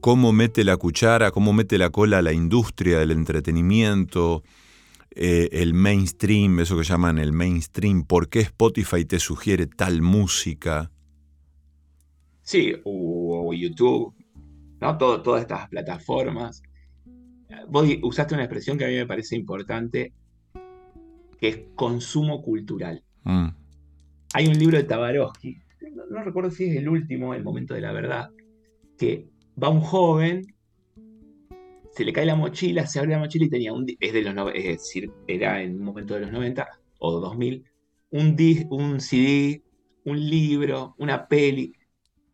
cómo 0.00 0.32
mete 0.32 0.64
la 0.64 0.76
cuchara, 0.76 1.30
cómo 1.30 1.52
mete 1.52 1.78
la 1.78 1.90
cola 1.90 2.22
la 2.22 2.32
industria 2.32 2.98
del 2.98 3.12
entretenimiento, 3.12 4.42
eh, 5.16 5.48
el 5.52 5.74
mainstream, 5.74 6.60
eso 6.60 6.76
que 6.76 6.84
llaman 6.84 7.18
el 7.18 7.32
mainstream, 7.32 8.04
¿por 8.04 8.28
qué 8.28 8.40
Spotify 8.40 9.04
te 9.04 9.18
sugiere 9.18 9.66
tal 9.66 10.02
música? 10.02 10.90
Sí, 12.42 12.74
o, 12.84 13.52
YouTube, 13.54 14.14
¿no? 14.80 14.98
todas 14.98 15.42
estas 15.42 15.68
plataformas. 15.68 16.62
Vos 17.68 17.88
usaste 18.02 18.34
una 18.34 18.44
expresión 18.44 18.76
que 18.76 18.84
a 18.84 18.88
mí 18.88 18.94
me 18.94 19.06
parece 19.06 19.36
importante, 19.36 20.12
que 21.38 21.48
es 21.48 21.60
consumo 21.74 22.42
cultural. 22.42 23.02
Mm. 23.22 23.48
Hay 24.34 24.46
un 24.48 24.58
libro 24.58 24.76
de 24.76 24.84
Tabarovsky, 24.84 25.58
no, 25.94 26.06
no 26.06 26.24
recuerdo 26.24 26.50
si 26.50 26.64
es 26.64 26.76
el 26.76 26.88
último, 26.88 27.34
El 27.34 27.44
momento 27.44 27.74
de 27.74 27.80
la 27.80 27.92
verdad, 27.92 28.30
que 28.98 29.28
va 29.62 29.68
un 29.68 29.80
joven, 29.80 30.53
se 31.94 32.04
le 32.04 32.12
cae 32.12 32.26
la 32.26 32.34
mochila, 32.36 32.86
se 32.86 32.98
abre 32.98 33.12
la 33.12 33.18
mochila 33.18 33.46
y 33.46 33.50
tenía 33.50 33.72
un, 33.72 33.86
es 34.00 34.12
de 34.12 34.22
los, 34.22 34.34
es 34.54 34.64
decir, 34.64 35.10
era 35.26 35.62
en 35.62 35.74
un 35.76 35.84
momento 35.84 36.14
de 36.14 36.20
los 36.20 36.32
90 36.32 36.68
o 36.98 37.20
2000, 37.20 37.64
un, 38.10 38.36
dis- 38.36 38.66
un 38.70 39.00
CD, 39.00 39.62
un 40.04 40.18
libro, 40.30 40.94
una 40.98 41.26
peli, 41.28 41.72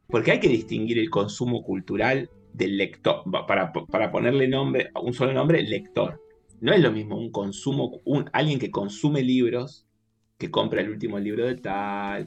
porque 0.08 0.32
hay 0.32 0.40
que 0.40 0.48
distinguir 0.48 0.98
el 0.98 1.11
consumo 1.11 1.62
cultural 1.62 2.30
del 2.52 2.76
lector, 2.76 3.22
para, 3.46 3.72
para 3.72 4.11
ponerle 4.11 4.48
nombre, 4.48 4.90
un 5.00 5.14
solo 5.14 5.32
nombre, 5.32 5.62
lector. 5.62 6.20
No 6.61 6.72
es 6.72 6.80
lo 6.80 6.92
mismo 6.92 7.16
un 7.16 7.30
consumo, 7.30 8.00
un, 8.04 8.28
alguien 8.32 8.58
que 8.58 8.70
consume 8.70 9.22
libros, 9.22 9.86
que 10.38 10.50
compra 10.50 10.80
el 10.80 10.90
último 10.90 11.18
libro 11.18 11.46
de 11.46 11.56
tal, 11.56 12.26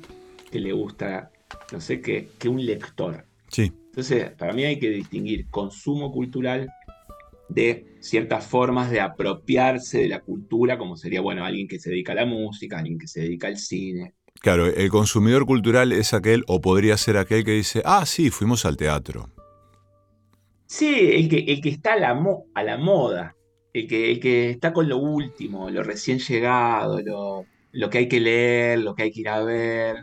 que 0.52 0.60
le 0.60 0.72
gusta 0.72 1.32
no 1.72 1.82
sé 1.82 2.02
qué, 2.02 2.30
que 2.40 2.50
un 2.50 2.66
lector. 2.66 3.26
Sí, 3.50 3.72
Entonces, 3.88 4.32
para 4.32 4.54
mí 4.54 4.64
hay 4.64 4.80
que 4.80 4.90
distinguir 4.90 5.50
consumo 5.50 6.12
cultural 6.12 6.70
de 7.50 7.86
ciertas 8.00 8.46
formas 8.46 8.92
de 8.92 9.00
apropiarse 9.02 10.00
de 10.00 10.10
la 10.10 10.22
cultura, 10.22 10.78
como 10.78 10.98
sería, 10.98 11.22
bueno, 11.22 11.46
alguien 11.46 11.68
que 11.68 11.80
se 11.80 11.90
dedica 11.90 12.12
a 12.14 12.16
la 12.16 12.26
música, 12.26 12.78
alguien 12.80 12.98
que 12.98 13.08
se 13.08 13.22
dedica 13.22 13.48
al 13.48 13.58
cine. 13.58 14.14
claro, 14.42 14.68
el 14.68 14.90
consumidor 14.90 15.46
cultural 15.46 15.92
es 15.92 16.14
aquel, 16.14 16.44
o 16.48 16.62
podría 16.62 16.98
ser 16.98 17.18
aquel 17.18 17.44
que 17.46 17.52
dice, 17.52 17.82
ah, 17.86 18.06
sí, 18.06 18.30
fuimos 18.30 18.66
al 18.66 18.78
teatro. 18.78 19.30
Sí, 20.68 21.12
el 21.14 21.30
que, 21.30 21.40
el 21.40 21.62
que 21.62 21.70
está 21.70 21.94
a 21.94 21.98
la, 22.00 22.14
mo- 22.14 22.46
a 22.54 22.64
la 22.64 22.78
moda, 22.78 23.36
el 23.74 23.88
que, 23.88 24.12
el 24.12 24.20
que 24.20 24.50
está 24.50 24.74
con 24.74 24.90
lo 24.90 24.98
último, 24.98 25.70
lo 25.70 25.84
recién 25.84 26.20
llegado, 26.20 27.00
lo, 27.02 27.46
lo 27.72 27.90
que 27.90 28.00
hay 28.00 28.08
que 28.08 28.20
leer, 28.20 28.80
lo 28.80 28.96
que 28.96 29.04
hay 29.04 29.12
que 29.12 29.22
ir 29.22 29.30
a 29.30 29.44
ver, 29.44 29.98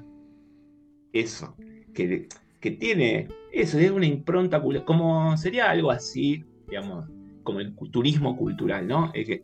eso, 1.13 1.57
que, 1.95 2.29
que 2.61 2.71
tiene, 2.73 3.29
eso, 3.53 3.79
es 3.79 3.91
una 3.91 4.07
impronta, 4.07 4.63
como 4.85 5.37
sería 5.37 5.71
algo 5.71 5.91
así, 5.91 6.45
digamos, 6.69 7.07
como 7.51 7.61
el 7.61 7.75
turismo 7.91 8.37
cultural, 8.37 8.87
¿no? 8.87 9.11
El 9.15 9.27
que- 9.27 9.43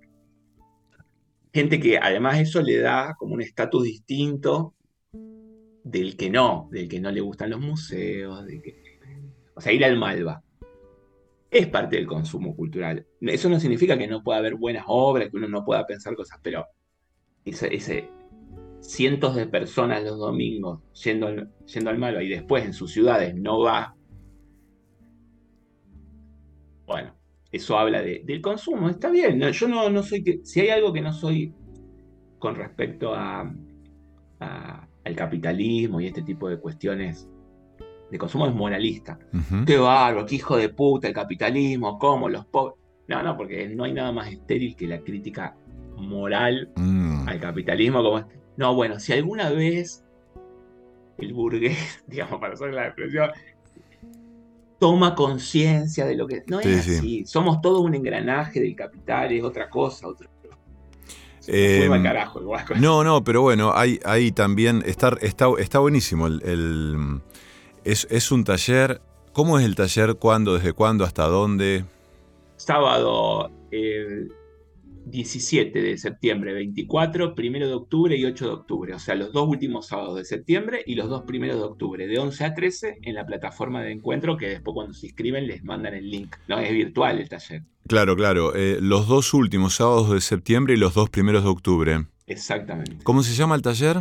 gente 1.53 1.81
que 1.81 1.99
además 1.99 2.39
eso 2.39 2.63
le 2.63 2.79
da 2.79 3.15
como 3.19 3.35
un 3.35 3.43
estatus 3.43 3.83
distinto 3.85 4.75
del 5.85 6.17
que 6.17 6.31
no, 6.31 6.69
del 6.71 6.89
que 6.89 7.01
no 7.01 7.11
le 7.11 7.21
gustan 7.21 7.51
los 7.51 7.61
museos, 7.61 8.45
del 8.47 8.63
que, 8.63 8.99
o 9.55 9.61
sea, 9.61 9.73
ir 9.73 9.85
al 9.85 9.97
Malva 9.97 10.43
es 11.51 11.67
parte 11.69 11.97
del 11.97 12.07
consumo 12.07 12.55
cultural. 12.55 13.07
Eso 13.21 13.49
no 13.49 13.59
significa 13.61 13.97
que 13.97 14.07
no 14.07 14.23
pueda 14.23 14.39
haber 14.39 14.57
buenas 14.57 14.85
obras, 14.89 15.31
que 15.31 15.37
uno 15.37 15.49
no 15.49 15.65
pueda 15.65 15.87
pensar 15.87 16.15
cosas, 16.15 16.39
pero 16.43 16.67
ese 17.45 18.11
cientos 18.81 19.35
de 19.35 19.47
personas 19.47 20.05
los 20.05 20.19
domingos 20.19 20.81
yendo 21.05 21.27
al, 21.27 21.51
yendo 21.67 21.91
al 21.91 21.99
Malva 21.99 22.23
y 22.23 22.29
después 22.29 22.65
en 22.65 22.73
sus 22.73 22.93
ciudades 22.93 23.35
no 23.35 23.61
va. 23.61 23.97
Bueno, 26.87 27.16
eso 27.57 27.79
habla 27.79 28.01
de- 28.03 28.23
del 28.25 28.41
consumo, 28.41 28.89
está 28.89 29.11
bien. 29.11 29.41
yo 29.41 29.69
no, 29.69 29.91
no 29.91 30.03
soy 30.03 30.23
que. 30.23 30.41
Si 30.45 30.61
hay 30.61 30.69
algo 30.71 30.93
que 30.93 31.01
no 31.01 31.13
soy 31.13 31.53
con 32.39 32.55
respecto 32.55 33.15
a, 33.15 33.53
a- 34.41 34.89
al 35.05 35.15
capitalismo 35.17 36.01
y 36.01 36.07
este 36.07 36.23
tipo 36.23 36.49
de 36.49 36.59
cuestiones 36.59 37.29
de 38.11 38.19
consumo 38.19 38.47
es 38.47 38.55
moralista. 38.55 39.19
Qué 39.67 39.77
bárbaro, 39.77 40.27
qué 40.27 40.37
hijo 40.37 40.57
de 40.57 40.69
puta 40.69 41.09
el 41.09 41.15
capitalismo, 41.15 41.99
cómo 41.99 42.29
los 42.29 42.45
pobres. 42.47 42.77
No, 43.09 43.23
no, 43.23 43.37
porque 43.37 43.69
no 43.69 43.85
hay 43.85 43.93
nada 43.93 44.13
más 44.13 44.31
estéril 44.33 44.75
que 44.77 44.87
la 44.87 45.01
crítica 45.01 45.57
moral 45.97 46.71
Mm. 46.77 47.29
al 47.29 47.41
capitalismo. 47.41 48.03
Como, 48.03 48.29
no, 48.57 48.75
bueno, 48.75 48.99
si 49.01 49.13
alguna 49.13 49.51
vez 49.51 50.05
el 51.19 51.33
burgués, 51.33 51.79
digamos, 52.07 52.41
para 52.41 52.55
hacer 52.55 52.73
la 52.75 52.87
expresión, 52.89 53.31
toma 54.79 55.15
conciencia 55.15 56.05
de 56.07 56.17
lo 56.17 56.27
que. 56.27 56.45
No 56.47 56.61
es 56.61 56.67
Sí, 56.67 56.83
sí. 56.93 56.99
así. 56.99 57.27
Somos 57.27 57.61
todo 57.61 57.81
un 57.81 57.95
engranaje 57.95 58.61
del 58.61 58.75
capital, 58.77 59.33
es 59.33 59.43
otra 59.43 59.69
cosa. 59.71 60.09
Otra... 60.09 60.29
Eh, 61.49 61.89
carajo, 62.03 62.41
igual. 62.41 62.65
No, 62.81 63.05
no, 63.05 63.23
pero 63.23 63.41
bueno, 63.43 63.73
hay, 63.73 64.01
hay 64.05 64.33
también, 64.33 64.83
está, 64.85 65.17
está, 65.21 65.47
está 65.59 65.79
buenísimo. 65.79 66.27
El, 66.27 66.43
el- 66.45 67.21
es, 67.85 68.09
es 68.11 68.33
un 68.33 68.43
taller, 68.43 69.01
¿cómo 69.33 69.57
es 69.59 69.65
el 69.65 69.77
taller? 69.77 70.17
¿Cuándo? 70.17 70.55
¿Desde 70.57 70.73
cuándo? 70.73 71.05
¿Hasta 71.05 71.25
dónde? 71.29 71.85
Sábado 72.57 73.51
eh, 73.71 74.27
17 75.09 75.81
de 75.83 75.99
septiembre, 75.99 76.53
24, 76.53 77.35
1 77.39 77.67
de 77.67 77.73
octubre 77.73 78.17
y 78.17 78.25
8 78.25 78.45
de 78.47 78.53
octubre. 78.53 78.95
O 78.95 78.99
sea, 78.99 79.15
los 79.15 79.33
dos 79.33 79.49
últimos 79.49 79.87
sábados 79.87 80.17
de 80.17 80.25
septiembre 80.25 80.83
y 80.85 80.97
los 80.97 81.09
dos 81.09 81.23
primeros 81.23 81.57
de 81.59 81.63
octubre, 81.63 82.07
de 82.09 82.19
11 82.19 82.45
a 82.45 82.55
13 82.55 82.99
en 83.03 83.15
la 83.15 83.25
plataforma 83.25 83.83
de 83.83 83.93
encuentro 83.93 84.37
que 84.37 84.49
después 84.49 84.75
cuando 84.75 84.95
se 84.95 85.07
inscriben 85.07 85.47
les 85.47 85.63
mandan 85.63 85.95
el 85.95 86.11
link. 86.11 86.35
No, 86.49 86.59
es 86.59 86.73
virtual 86.73 87.21
el 87.21 87.29
taller. 87.29 87.63
Claro, 87.87 88.17
claro, 88.17 88.55
eh, 88.57 88.79
los 88.81 89.07
dos 89.07 89.33
últimos 89.33 89.77
sábados 89.77 90.11
de 90.11 90.21
septiembre 90.21 90.75
y 90.75 90.77
los 90.77 90.95
dos 90.95 91.09
primeros 91.09 91.45
de 91.45 91.51
octubre. 91.51 92.07
Exactamente. 92.27 92.97
¿Cómo 93.05 93.23
se 93.23 93.35
llama 93.35 93.55
el 93.55 93.63
taller? 93.63 93.99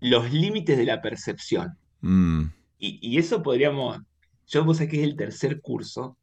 Los 0.00 0.32
límites 0.32 0.78
de 0.78 0.84
la 0.86 1.02
percepción. 1.02 1.76
Mm, 2.00 2.44
Y, 2.78 2.98
y 3.02 3.18
eso 3.18 3.42
podríamos, 3.42 3.98
yo 4.46 4.64
vos 4.64 4.78
que 4.78 4.84
es 4.84 5.02
el 5.02 5.16
tercer 5.16 5.60
curso, 5.60 6.16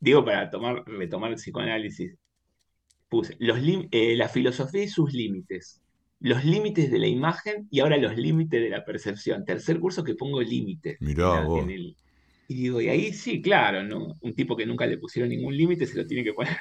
digo 0.00 0.24
para 0.24 0.50
tomar, 0.50 0.84
retomar 0.86 1.30
el 1.30 1.36
psicoanálisis, 1.36 2.14
puse 3.08 3.36
los 3.38 3.58
eh, 3.90 4.16
la 4.16 4.28
filosofía 4.28 4.84
y 4.84 4.88
sus 4.88 5.12
límites, 5.12 5.80
los 6.20 6.44
límites 6.44 6.90
de 6.90 6.98
la 6.98 7.06
imagen 7.06 7.68
y 7.70 7.80
ahora 7.80 7.96
los 7.98 8.16
límites 8.16 8.60
de 8.60 8.70
la 8.70 8.84
percepción. 8.84 9.44
Tercer 9.44 9.78
curso 9.80 10.02
que 10.04 10.14
pongo 10.14 10.40
límites. 10.42 10.96
Mirá 11.00 11.40
vos. 11.40 11.62
en 11.62 11.70
el- 11.70 11.96
y 12.48 12.54
digo, 12.54 12.80
y 12.80 12.88
ahí 12.88 13.12
sí, 13.12 13.42
claro, 13.42 13.82
¿no? 13.82 14.14
Un 14.20 14.34
tipo 14.34 14.56
que 14.56 14.66
nunca 14.66 14.86
le 14.86 14.98
pusieron 14.98 15.30
ningún 15.30 15.56
límite 15.56 15.84
se 15.86 15.96
lo 15.96 16.06
tiene 16.06 16.22
que 16.22 16.32
poner. 16.32 16.56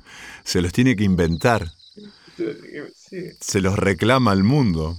se 0.44 0.60
los 0.60 0.72
tiene 0.72 0.96
que 0.96 1.04
inventar, 1.04 1.70
Sí. 2.96 3.16
se 3.40 3.60
los 3.60 3.78
reclama 3.78 4.32
al 4.32 4.42
mundo, 4.42 4.96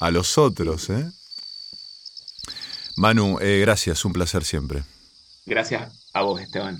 a 0.00 0.10
los 0.10 0.36
otros, 0.38 0.90
¿eh? 0.90 1.08
Manu, 2.96 3.38
eh, 3.40 3.60
gracias, 3.60 4.04
un 4.04 4.12
placer 4.12 4.44
siempre. 4.44 4.82
Gracias 5.46 6.10
a 6.12 6.22
vos, 6.22 6.40
Esteban. 6.40 6.78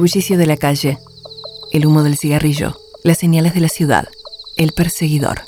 Bullicio 0.00 0.38
de 0.38 0.46
la 0.46 0.56
calle, 0.56 0.98
el 1.72 1.84
humo 1.84 2.02
del 2.02 2.16
cigarrillo, 2.16 2.80
las 3.04 3.18
señales 3.18 3.52
de 3.52 3.60
la 3.60 3.68
ciudad, 3.68 4.08
el 4.56 4.72
perseguidor. 4.72 5.42